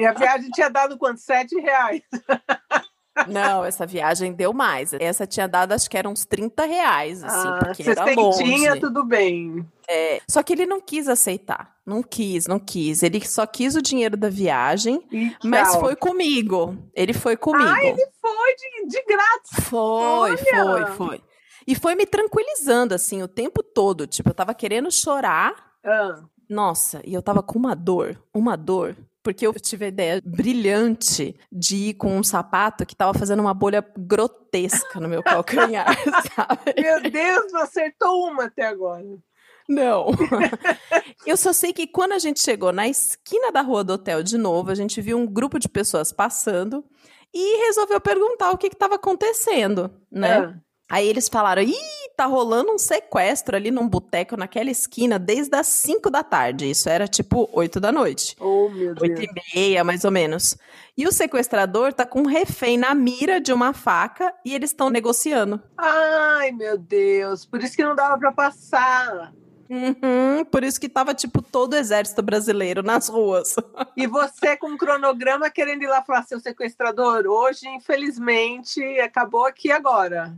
[0.00, 1.20] E a viagem tinha dado quanto?
[1.20, 2.02] Sete reais.
[3.26, 4.92] Não, essa viagem deu mais.
[4.92, 8.80] Essa tinha dado, acho que eram uns 30 reais, assim, Ah, porque era longe.
[8.80, 9.66] tudo bem.
[9.88, 11.74] É, só que ele não quis aceitar.
[11.84, 13.02] Não quis, não quis.
[13.02, 15.02] Ele só quis o dinheiro da viagem,
[15.42, 16.76] mas foi comigo.
[16.94, 17.68] Ele foi comigo.
[17.68, 19.64] Ah, ele foi de, de grátis.
[19.68, 20.86] Foi, foi, Olha!
[20.88, 21.22] foi.
[21.66, 24.06] E foi me tranquilizando, assim, o tempo todo.
[24.06, 25.54] Tipo, eu tava querendo chorar.
[25.84, 28.96] Ah, Nossa, e eu tava com uma dor, uma dor.
[29.22, 33.52] Porque eu tive a ideia brilhante de ir com um sapato que tava fazendo uma
[33.52, 35.86] bolha grotesca no meu calcanhar,
[36.34, 36.80] sabe?
[36.80, 39.04] meu Deus, acertou uma até agora.
[39.68, 40.06] Não.
[41.26, 44.38] Eu só sei que quando a gente chegou na esquina da rua do hotel de
[44.38, 46.82] novo, a gente viu um grupo de pessoas passando
[47.34, 50.38] e resolveu perguntar o que estava acontecendo, né?
[50.38, 50.54] Ah,
[50.90, 51.74] Aí eles falaram: ih,
[52.18, 56.68] tá rolando um sequestro ali num boteco naquela esquina desde as 5 da tarde.
[56.68, 58.36] Isso era tipo 8 da noite.
[58.40, 59.02] oh, meu Deus.
[59.02, 60.56] Oito e meia, mais ou menos.
[60.96, 64.90] E o sequestrador tá com um refém na mira de uma faca e eles estão
[64.90, 65.62] negociando.
[65.76, 67.46] Ai, meu Deus.
[67.46, 69.32] Por isso que não dava para passar.
[69.70, 73.54] Uhum, por isso que tava, tipo, todo o exército brasileiro nas ruas.
[73.96, 79.72] E você com um cronograma querendo ir lá falar, seu sequestrador, hoje, infelizmente, acabou aqui
[79.72, 80.36] agora.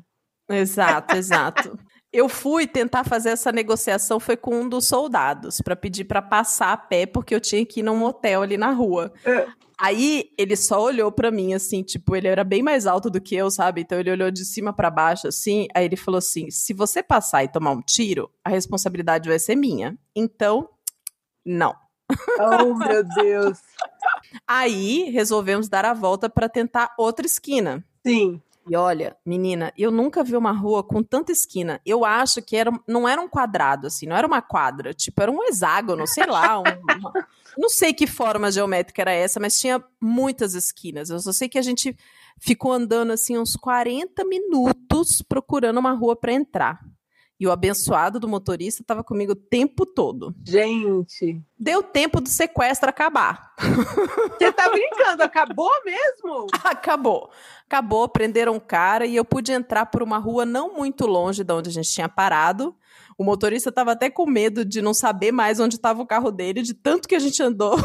[0.51, 1.79] Exato, exato.
[2.13, 6.73] Eu fui tentar fazer essa negociação, foi com um dos soldados, pra pedir pra passar
[6.73, 9.13] a pé, porque eu tinha que ir num hotel ali na rua.
[9.25, 9.47] É.
[9.79, 13.35] Aí ele só olhou pra mim assim, tipo, ele era bem mais alto do que
[13.35, 13.81] eu, sabe?
[13.81, 17.45] Então ele olhou de cima pra baixo assim, aí ele falou assim: "Se você passar
[17.45, 19.97] e tomar um tiro, a responsabilidade vai ser minha.
[20.15, 20.69] Então,
[21.47, 21.75] não".
[22.39, 23.59] Oh, meu Deus.
[24.47, 27.83] Aí resolvemos dar a volta para tentar outra esquina.
[28.05, 28.43] Sim.
[28.71, 31.81] E olha, menina, eu nunca vi uma rua com tanta esquina.
[31.85, 35.29] Eu acho que era, não era um quadrado, assim, não era uma quadra, tipo, era
[35.33, 36.57] um hexágono, sei lá.
[36.61, 37.13] um- uma-
[37.59, 41.11] não sei que forma geométrica era essa, mas tinha muitas esquinas.
[41.11, 41.97] Eu só sei que a gente
[42.39, 46.79] ficou andando, assim, uns 40 minutos procurando uma rua para entrar.
[47.41, 50.35] E o abençoado do motorista estava comigo o tempo todo.
[50.47, 51.41] Gente.
[51.59, 53.55] Deu tempo do sequestro acabar.
[54.39, 55.23] Você tá brincando?
[55.23, 56.49] Acabou mesmo?
[56.63, 57.31] Acabou.
[57.65, 61.53] Acabou, prenderam o cara e eu pude entrar por uma rua não muito longe de
[61.55, 62.77] onde a gente tinha parado.
[63.17, 66.61] O motorista estava até com medo de não saber mais onde estava o carro dele,
[66.61, 67.77] de tanto que a gente andou.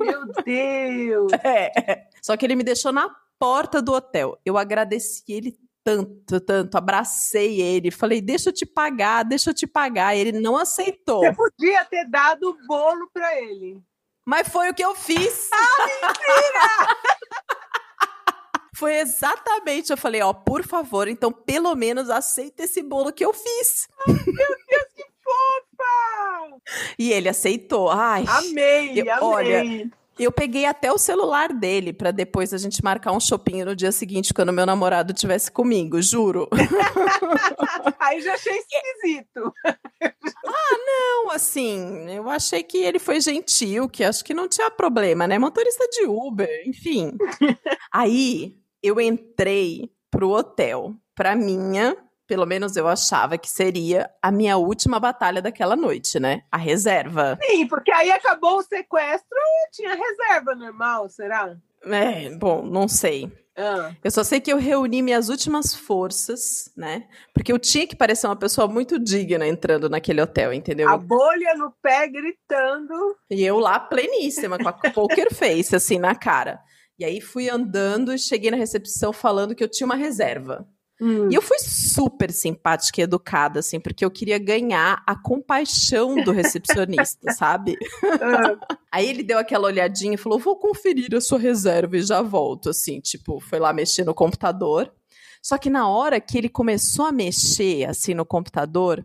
[0.00, 1.32] Meu Deus.
[1.44, 2.06] É.
[2.20, 4.38] Só que ele me deixou na porta do hotel.
[4.44, 9.66] Eu agradeci ele tanto, tanto, abracei ele, falei: "Deixa eu te pagar, deixa eu te
[9.66, 10.16] pagar".
[10.16, 11.20] Ele não aceitou.
[11.20, 13.80] Você podia ter dado o bolo pra ele.
[14.26, 15.50] Mas foi o que eu fiz.
[18.76, 23.32] Foi exatamente, eu falei, ó, por favor, então pelo menos aceita esse bolo que eu
[23.32, 23.86] fiz.
[25.22, 26.58] Fofa!
[26.98, 27.88] E ele aceitou.
[27.90, 29.22] Ai, Amei, Eu- amei.
[29.22, 33.74] olha, eu peguei até o celular dele pra depois a gente marcar um shopping no
[33.74, 36.48] dia seguinte quando meu namorado estivesse comigo, juro.
[37.98, 39.52] Aí já achei esquisito.
[40.44, 45.38] Não, assim, eu achei que ele foi gentil, que acho que não tinha problema, né?
[45.38, 47.16] Motorista de Uber, enfim.
[47.92, 51.96] Aí eu entrei pro hotel, pra minha,
[52.26, 56.42] pelo menos eu achava que seria a minha última batalha daquela noite, né?
[56.50, 57.38] A reserva.
[57.42, 61.56] Sim, porque aí acabou o sequestro e tinha reserva normal, será?
[61.84, 63.30] É, bom, não sei.
[63.56, 67.06] Ah, Eu só sei que eu reuni minhas últimas forças, né?
[67.32, 70.88] Porque eu tinha que parecer uma pessoa muito digna entrando naquele hotel, entendeu?
[70.88, 73.16] a bolha no pé gritando.
[73.30, 76.60] E eu lá pleníssima, com a poker face, assim, na cara.
[76.98, 80.66] E aí fui andando e cheguei na recepção falando que eu tinha uma reserva.
[81.00, 81.28] Hum.
[81.30, 86.30] E eu fui super simpática e educada, assim, porque eu queria ganhar a compaixão do
[86.30, 87.76] recepcionista, sabe?
[88.02, 92.22] Ah, Aí ele deu aquela olhadinha e falou: vou conferir a sua reserva e já
[92.22, 94.92] volto, assim, tipo, foi lá mexer no computador.
[95.42, 99.04] Só que na hora que ele começou a mexer, assim, no computador,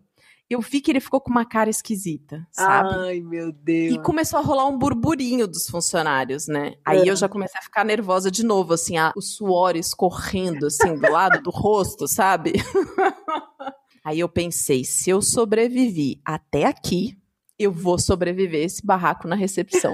[0.50, 2.96] eu vi que ele ficou com uma cara esquisita, sabe?
[2.96, 3.96] Ai, meu Deus.
[3.96, 6.74] E começou a rolar um burburinho dos funcionários, né?
[6.84, 7.12] Aí É.
[7.12, 11.12] eu já comecei a ficar nervosa de novo, assim, a, o suor escorrendo, assim, do
[11.12, 12.54] lado do rosto, sabe?
[14.04, 17.16] Aí eu pensei, se eu sobrevivi até aqui,
[17.60, 19.94] eu vou sobreviver esse barraco na recepção.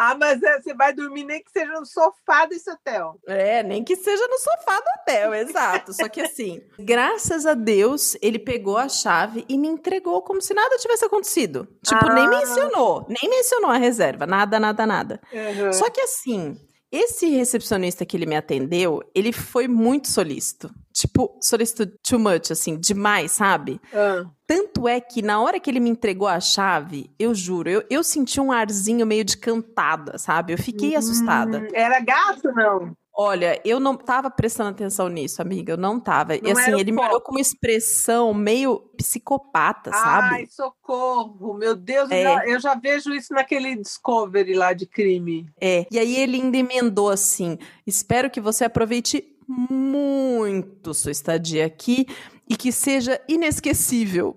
[0.00, 3.16] Ah, mas é, você vai dormir nem que seja no sofá desse hotel.
[3.26, 5.92] É, nem que seja no sofá do hotel, exato.
[5.92, 10.54] Só que assim, graças a Deus, ele pegou a chave e me entregou como se
[10.54, 11.66] nada tivesse acontecido.
[11.84, 12.30] Tipo, nem Ah.
[12.30, 15.20] mencionou, nem mencionou a reserva, nada, nada, nada.
[15.32, 15.72] Uhum.
[15.72, 16.56] Só que assim,
[16.90, 20.70] esse recepcionista que ele me atendeu, ele foi muito solícito.
[20.92, 23.80] Tipo, solícito too much, assim, demais, sabe?
[23.94, 27.84] Ah, Tanto é que na hora que ele me entregou a chave, eu juro, eu,
[27.90, 30.52] eu senti um arzinho meio de cantada, sabe?
[30.54, 31.58] Eu fiquei assustada.
[31.60, 32.92] hum, Era gato, não?
[33.20, 35.72] Olha, eu não tava prestando atenção nisso, amiga.
[35.72, 36.36] Eu não tava.
[36.36, 40.34] e Não assim, era o ele me olhou com uma expressão meio psicopata, sabe?
[40.36, 41.52] Ai, socorro.
[41.54, 42.20] Meu Deus, É.
[42.20, 45.46] eu, já, eu já vejo isso naquele Discovery lá de crime.
[45.60, 45.84] É.
[45.90, 52.06] E aí ele ainda emendou assim: espero que você aproveite muito sua estadia aqui
[52.48, 54.36] e que seja inesquecível.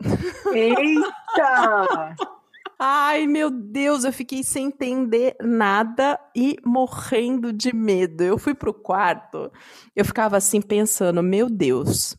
[0.52, 2.16] Eita!
[2.84, 8.24] Ai, meu Deus, eu fiquei sem entender nada e morrendo de medo.
[8.24, 9.52] Eu fui pro quarto,
[9.96, 12.18] eu ficava assim pensando: meu Deus,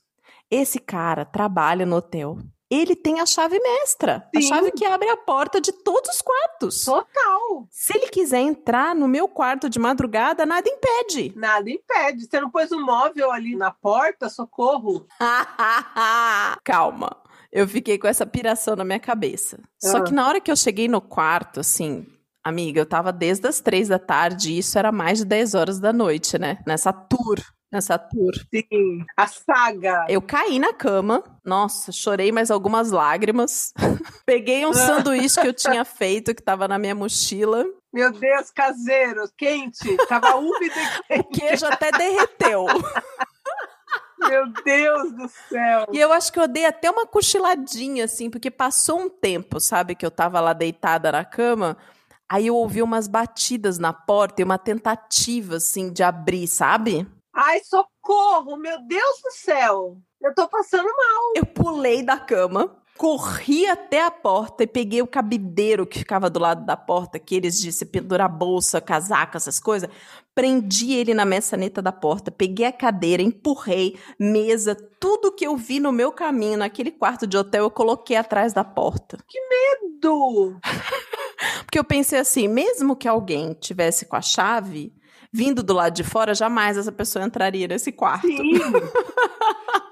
[0.48, 2.38] esse cara trabalha no hotel.
[2.70, 4.46] Ele tem a chave mestra, a Sim.
[4.46, 6.84] chave que abre a porta de todos os quartos.
[6.84, 7.66] Total.
[7.68, 11.34] Se ele quiser entrar no meu quarto de madrugada, nada impede.
[11.36, 12.24] Nada impede.
[12.24, 14.30] Você não pôs um móvel ali na porta?
[14.30, 15.06] Socorro.
[16.64, 17.21] Calma.
[17.52, 19.58] Eu fiquei com essa piração na minha cabeça.
[19.80, 20.02] Só Ah.
[20.02, 22.06] que na hora que eu cheguei no quarto, assim,
[22.42, 25.78] amiga, eu tava desde as três da tarde e isso era mais de 10 horas
[25.78, 26.58] da noite, né?
[26.66, 27.36] Nessa tour.
[27.70, 28.32] Nessa tour.
[28.54, 29.04] Sim.
[29.16, 30.04] A saga.
[30.08, 33.72] Eu caí na cama, nossa, chorei mais algumas lágrimas.
[34.26, 37.64] Peguei um sanduíche que eu tinha feito, que tava na minha mochila.
[37.92, 39.96] Meu Deus, caseiro, quente.
[40.08, 40.74] Tava úmido
[41.10, 42.64] e O queijo até derreteu.
[44.28, 45.86] Meu Deus do céu.
[45.92, 49.94] E eu acho que eu dei até uma cochiladinha, assim, porque passou um tempo, sabe,
[49.94, 51.76] que eu tava lá deitada na cama.
[52.28, 57.06] Aí eu ouvi umas batidas na porta e uma tentativa, assim, de abrir, sabe?
[57.34, 59.98] Ai, socorro, meu Deus do céu.
[60.20, 61.32] Eu tô passando mal.
[61.36, 66.38] Eu pulei da cama, corri até a porta e peguei o cabideiro que ficava do
[66.38, 69.88] lado da porta, aqueles de se pendurar bolsa, casaca, essas coisas.
[70.34, 75.78] Prendi ele na maçaneta da porta, peguei a cadeira, empurrei, mesa, tudo que eu vi
[75.78, 79.18] no meu caminho naquele quarto de hotel eu coloquei atrás da porta.
[80.00, 80.56] Du,
[81.64, 84.92] Porque eu pensei assim, mesmo que alguém tivesse com a chave,
[85.32, 88.26] vindo do lado de fora, jamais essa pessoa entraria nesse quarto.
[88.26, 88.42] sim.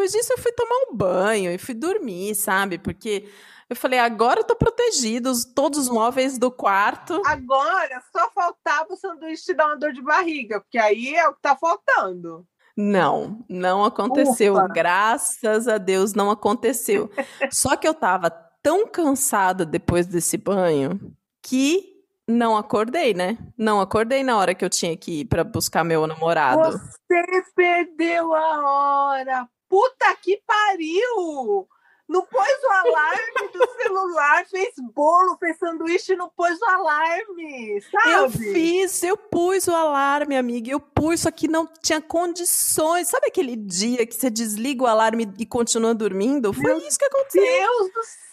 [0.00, 2.78] Depois disso, eu fui tomar um banho e fui dormir, sabe?
[2.78, 3.28] Porque
[3.68, 7.20] eu falei, agora eu tô protegido, os- todos os móveis do quarto.
[7.26, 11.34] Agora só faltava o sanduíche te dar uma dor de barriga, porque aí é o
[11.34, 12.46] que tá faltando.
[12.74, 14.54] Não, não aconteceu.
[14.54, 14.68] Ufa.
[14.68, 17.10] Graças a Deus não aconteceu.
[17.52, 18.30] Só que eu tava
[18.62, 20.98] tão cansada depois desse banho
[21.42, 21.90] que
[22.26, 23.36] não acordei, né?
[23.58, 26.70] Não acordei na hora que eu tinha que ir pra buscar meu namorado.
[27.08, 29.48] Você perdeu a hora.
[29.70, 31.68] Puta que pariu!
[32.08, 37.80] Não pôs o alarme do celular, fez bolo, fez sanduíche e não pôs o alarme,
[37.82, 38.12] sabe?
[38.12, 40.72] Eu fiz, eu pus o alarme, amiga.
[40.72, 43.06] Eu pus, só que não tinha condições.
[43.06, 46.52] Sabe aquele dia que você desliga o alarme e continua dormindo?
[46.52, 47.44] Foi Meu isso que aconteceu.
[47.44, 48.29] Deus do céu!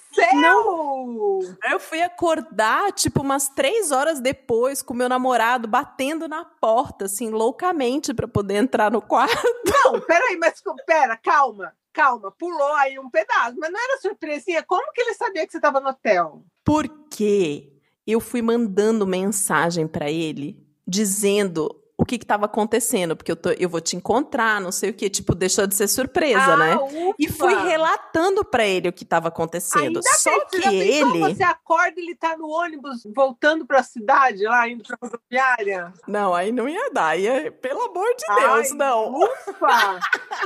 [1.70, 7.30] Eu fui acordar, tipo, umas três horas depois, com meu namorado batendo na porta, assim,
[7.30, 9.36] loucamente, pra poder entrar no quarto.
[9.66, 12.32] Não, peraí, mas pera, calma, calma.
[12.32, 14.64] Pulou aí um pedaço, mas não era surpresinha?
[14.64, 16.44] Como que ele sabia que você estava no hotel?
[16.64, 17.72] Porque
[18.06, 20.58] eu fui mandando mensagem pra ele,
[20.88, 24.94] dizendo o que estava acontecendo, porque eu, tô- eu vou te encontrar, não sei o
[24.94, 26.76] que, tipo, deixou de ser surpresa, né?
[26.76, 27.16] ufa!
[27.18, 29.98] E fui relatando pra ele o que estava acontecendo.
[29.98, 31.36] Ainda Só bem, que pensou, ele.
[31.36, 35.92] Você acorda e ele tá no ônibus voltando pra cidade, lá, indo pra rodoviária?
[36.08, 37.18] Não, aí não ia dar.
[37.18, 37.52] Ia...
[37.52, 39.16] Pelo amor de Ai, Deus, não.
[39.16, 40.00] Ufa!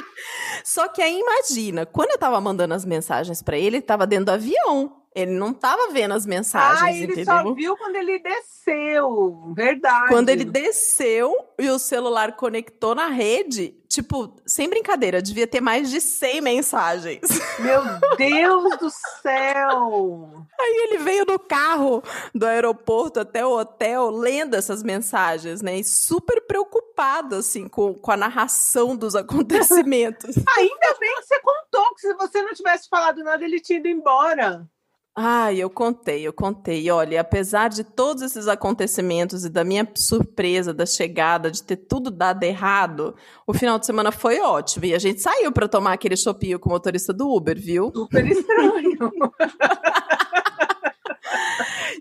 [0.64, 4.26] Só que aí imagina, quando eu tava mandando as mensagens pra ele, ele tava dentro
[4.26, 5.01] do avião.
[5.14, 7.26] Ele não tava vendo as mensagens, ah, ele entendeu?
[7.26, 9.53] só viu quando ele desceu.
[9.53, 10.07] Verdade.
[10.07, 15.89] Quando ele desceu e o celular conectou na rede, tipo, sem brincadeira, devia ter mais
[15.89, 17.20] de 100 mensagens.
[17.59, 17.84] Meu
[18.16, 18.89] Deus do
[19.22, 20.47] céu!
[20.57, 22.01] Aí ele veio no carro
[22.34, 25.78] do aeroporto até o hotel lendo essas mensagens, né?
[25.78, 30.38] E super preocupado, assim, com, com a narração dos acontecimentos.
[30.57, 33.89] Ainda bem que você contou, que se você não tivesse falado nada, ele tinha ido
[33.89, 34.66] embora.
[35.14, 36.89] Ai, eu contei, eu contei.
[36.89, 42.09] Olha, apesar de todos esses acontecimentos e da minha surpresa da chegada, de ter tudo
[42.09, 43.14] dado errado,
[43.45, 44.86] o final de semana foi ótimo.
[44.86, 47.91] E a gente saiu para tomar aquele chopinho com o motorista do Uber, viu?
[47.93, 49.12] Super estranho.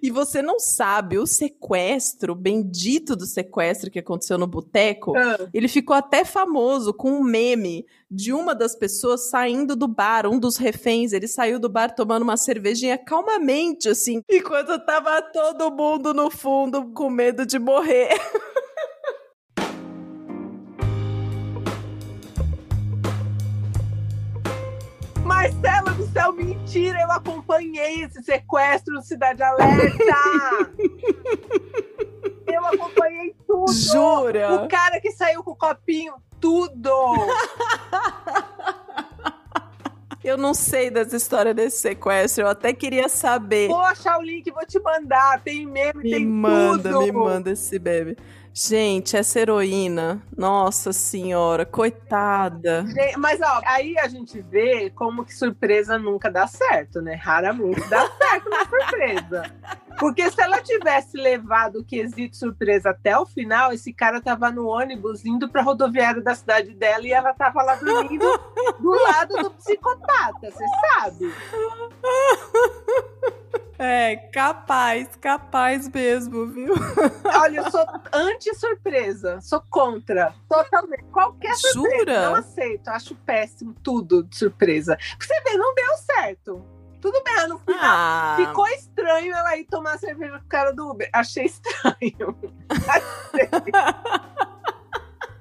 [0.03, 5.49] E você não sabe, o sequestro, o bendito do sequestro que aconteceu no boteco, Ah,
[5.53, 10.39] ele ficou até famoso com um meme de uma das pessoas saindo do bar, um
[10.39, 16.13] dos reféns, ele saiu do bar tomando uma cervejinha calmamente, assim, enquanto tava todo mundo
[16.13, 18.09] no fundo com medo de morrer.
[25.41, 27.01] Marcela do céu, mentira!
[27.01, 30.05] Eu acompanhei esse sequestro no Cidade Alerta!
[32.47, 33.73] eu acompanhei tudo!
[33.73, 34.57] Jura?
[34.57, 36.91] O cara que saiu com o copinho, tudo!
[40.23, 43.69] Eu não sei das histórias desse sequestro, eu até queria saber.
[43.69, 45.41] Vou achar o link, vou te mandar.
[45.41, 47.01] Tem meme, Me tem manda, tudo.
[47.01, 48.15] me manda esse bebê.
[48.53, 52.85] Gente, essa heroína, nossa senhora, coitada.
[53.17, 57.15] Mas ó, aí a gente vê como que surpresa nunca dá certo, né?
[57.15, 59.43] Raramente dá certo uma surpresa.
[59.99, 64.67] Porque se ela tivesse levado o quesito surpresa até o final, esse cara tava no
[64.67, 68.27] ônibus indo pra rodoviária da cidade dela e ela tava lá dormindo
[68.81, 70.65] do lado do psicopata, você
[70.99, 71.33] sabe?
[73.83, 76.75] É, capaz, capaz mesmo, viu?
[77.41, 81.05] Olha, eu sou anti-surpresa, sou contra, totalmente.
[81.05, 82.29] Qualquer surpresa, Jura?
[82.29, 84.99] não aceito, acho péssimo tudo de surpresa.
[85.19, 86.63] Você vê, não deu certo.
[87.01, 90.91] Tudo bem, no final Ah, ficou estranho ela ir tomar cerveja com o cara do
[90.91, 91.09] Uber.
[91.11, 92.39] Achei estranho.
[92.87, 93.49] Achei.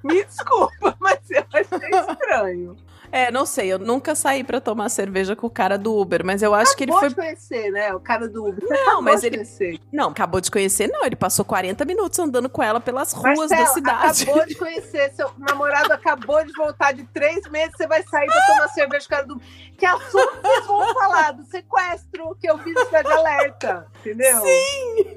[0.02, 2.76] Me desculpa, mas eu achei estranho.
[3.12, 6.42] É, não sei, eu nunca saí pra tomar cerveja com o cara do Uber, mas
[6.42, 7.08] eu acho que ele Acabou foi.
[7.10, 7.94] de conhecer, né?
[7.94, 8.68] O cara do Uber.
[8.68, 9.80] Não, acabou mas de ele- conhecer.
[9.92, 11.04] Não, acabou de conhecer, não.
[11.04, 14.22] Ele passou 40 minutos andando com ela pelas ruas da cidade.
[14.24, 18.46] acabou de conhecer, seu namorado acabou de voltar de três meses, você vai sair pra
[18.46, 19.40] tomar cerveja com o cara do
[19.76, 21.32] Que assunto vocês vão falar?
[21.32, 24.40] Do sequestro que eu fiz Cidade Alerta, entendeu?
[24.40, 25.16] Sim!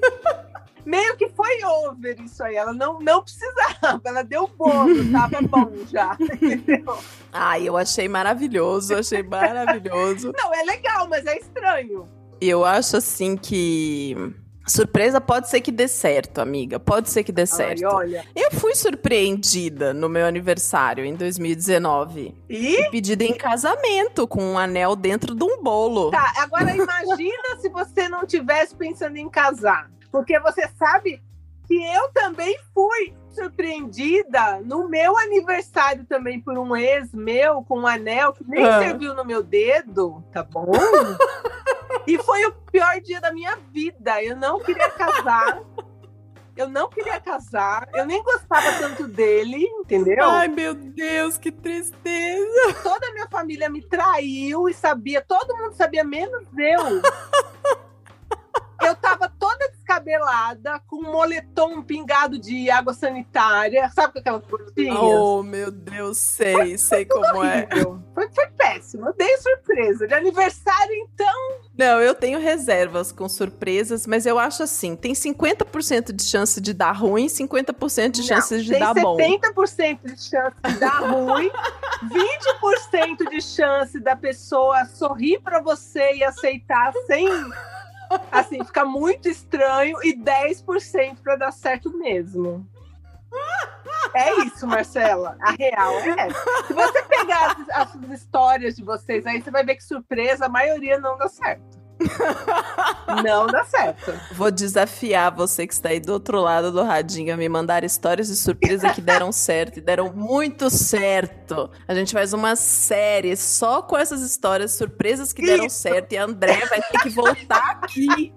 [0.84, 2.56] Meio que foi over isso aí.
[2.56, 6.16] Ela não, não precisava, ela deu bolo, tava bom já.
[6.20, 6.98] Entendeu?
[7.32, 10.32] Ai, eu achei maravilhoso, achei maravilhoso.
[10.36, 12.08] Não, é legal, mas é estranho.
[12.40, 14.14] Eu acho assim que.
[14.66, 16.80] Surpresa pode ser que dê certo, amiga.
[16.80, 17.86] Pode ser que dê certo.
[17.86, 18.24] Ai, olha.
[18.34, 22.34] Eu fui surpreendida no meu aniversário em 2019.
[22.48, 22.88] E?
[22.90, 26.10] Pedida em casamento com um anel dentro de um bolo.
[26.10, 29.90] Tá, agora imagina se você não tivesse pensando em casar.
[30.14, 31.20] Porque você sabe
[31.66, 37.86] que eu também fui surpreendida no meu aniversário também por um ex meu com um
[37.88, 38.78] anel que nem Ah.
[38.78, 40.70] serviu no meu dedo, tá bom?
[42.06, 44.22] e foi o pior dia da minha vida.
[44.22, 45.60] Eu não queria casar.
[46.56, 47.88] Eu não queria casar.
[47.92, 50.22] Eu nem gostava tanto dele, entendeu?
[50.30, 52.72] Ai, meu Deus, que tristeza.
[52.84, 57.02] Toda a minha família me traiu e sabia, todo mundo sabia, menos eu.
[58.84, 59.32] Eu tava
[59.94, 64.96] descabelada, com um moletom pingado de água sanitária, sabe com aquelas gotinhas?
[64.98, 67.68] Oh, meu Deus, sei, sei como é.
[67.70, 68.02] Horrível.
[68.14, 70.06] Foi, foi péssimo, eu dei surpresa.
[70.06, 71.60] De aniversário, então.
[71.76, 76.72] Não, eu tenho reservas com surpresas, mas eu acho assim, tem 50% de chance de
[76.72, 79.16] dar ruim, 50% de chances de tem dar bom.
[79.16, 81.50] 70% de chance de dar ruim,
[82.04, 87.28] 20% de chance da pessoa sorrir pra você e aceitar sem
[88.30, 92.66] assim, ficar muito estranho e 10% pra dar certo mesmo.
[94.14, 95.36] É isso, Marcela.
[95.40, 96.66] A real é essa.
[96.66, 100.48] Se você pegar as, as histórias de vocês aí, você vai ver que surpresa, a
[100.48, 101.73] maioria não dá certo.
[103.24, 104.12] Não dá certo.
[104.32, 108.28] Vou desafiar você que está aí do outro lado do radinho a me mandar histórias
[108.28, 111.70] de surpresa que deram certo e deram muito certo.
[111.86, 115.78] A gente faz uma série só com essas histórias surpresas que deram Isso.
[115.78, 118.32] certo e a André vai ter que voltar aqui.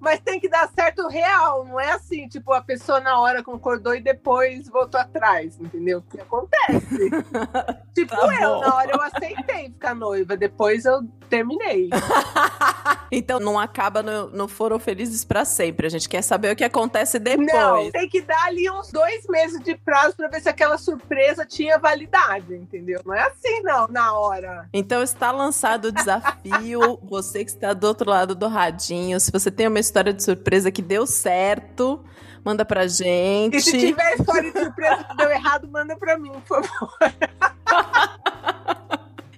[0.00, 3.94] Mas tem que dar certo real, não é assim, tipo, a pessoa na hora concordou
[3.94, 6.02] e depois voltou atrás, entendeu?
[6.10, 7.10] Que acontece.
[7.94, 8.60] tipo Tá eu, bom.
[8.60, 11.90] na hora eu aceitei ficar noiva, depois eu terminei.
[13.10, 15.86] Então não acaba no, no Foram Felizes pra sempre.
[15.86, 17.46] A gente quer saber o que acontece depois.
[17.50, 21.46] Não, tem que dar ali uns dois meses de prazo pra ver se aquela surpresa
[21.46, 23.00] tinha validade, entendeu?
[23.06, 24.68] Não é assim, não, na hora.
[24.74, 26.98] Então está lançado o desafio.
[27.08, 30.70] Você que está do outro lado do radinho, se você tem uma história de surpresa
[30.70, 32.04] que deu certo,
[32.44, 33.56] manda pra gente.
[33.56, 36.98] E se tiver história de surpresa que deu errado, manda pra mim, por favor.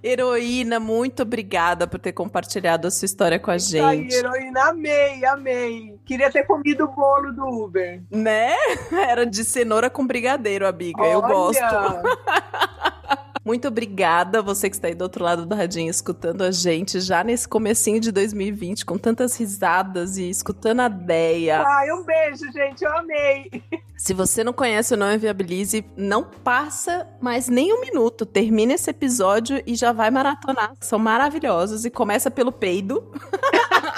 [0.02, 4.14] Heroína, muito obrigada por ter compartilhado a sua história com a Isso aí, gente.
[4.14, 5.98] heroína, amei, amei.
[6.06, 8.02] Queria ter comido o bolo do Uber.
[8.10, 8.54] Né?
[8.90, 11.04] Era de cenoura com brigadeiro, amiga.
[11.04, 11.28] Eu Olha!
[11.28, 11.60] gosto.
[13.44, 17.24] Muito obrigada, você que está aí do outro lado do radinho escutando a gente já
[17.24, 21.64] nesse comecinho de 2020, com tantas risadas e escutando a Deia.
[21.66, 23.50] Ai, um beijo, gente, eu amei.
[23.96, 28.24] Se você não conhece o Não Inviabilize, não passa mais nem um minuto.
[28.24, 30.72] Termina esse episódio e já vai maratonar.
[30.80, 33.12] São maravilhosos e começa pelo peido.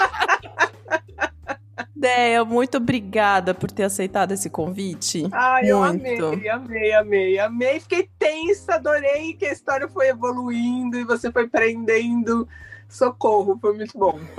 [2.03, 5.25] Deia, muito obrigada por ter aceitado esse convite.
[5.31, 7.79] Ai, eu amei, amei, amei, amei.
[7.79, 12.45] Fiquei tensa, adorei que a história foi evoluindo e você foi prendendo.
[12.89, 14.19] Socorro, foi muito bom.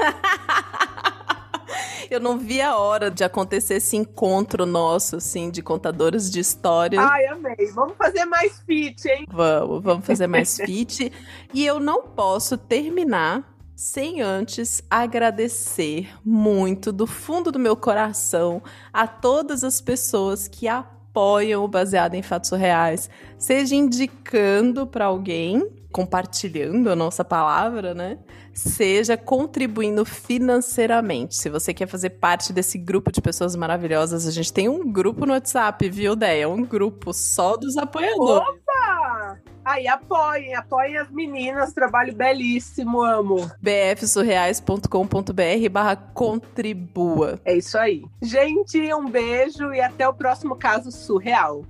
[2.10, 7.02] Eu não vi a hora de acontecer esse encontro nosso, assim, de contadores de histórias.
[7.02, 7.72] Ai, amei.
[7.74, 9.24] Vamos fazer mais fit, hein?
[9.26, 11.10] Vamos, vamos fazer mais fit.
[11.54, 18.62] e eu não posso terminar sem antes agradecer muito do fundo do meu coração
[18.92, 23.08] a todas as pessoas que apoiam o Baseado em Fatos Reais,
[23.38, 28.18] seja indicando para alguém, compartilhando a nossa palavra, né?
[28.52, 31.36] Seja contribuindo financeiramente.
[31.36, 35.24] Se você quer fazer parte desse grupo de pessoas maravilhosas, a gente tem um grupo
[35.26, 36.48] no WhatsApp, viu, Deia?
[36.48, 38.48] Um grupo só dos apoiadores.
[38.48, 39.43] Opa!
[39.64, 41.72] Aí, apoiem, apoiem as meninas.
[41.72, 43.50] Trabalho belíssimo, amo.
[43.60, 47.40] bfsurreais.com.br barra contribua.
[47.44, 48.04] É isso aí.
[48.20, 51.64] Gente, um beijo e até o próximo caso surreal.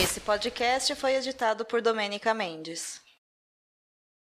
[0.00, 3.00] Esse podcast foi editado por Domênica Mendes.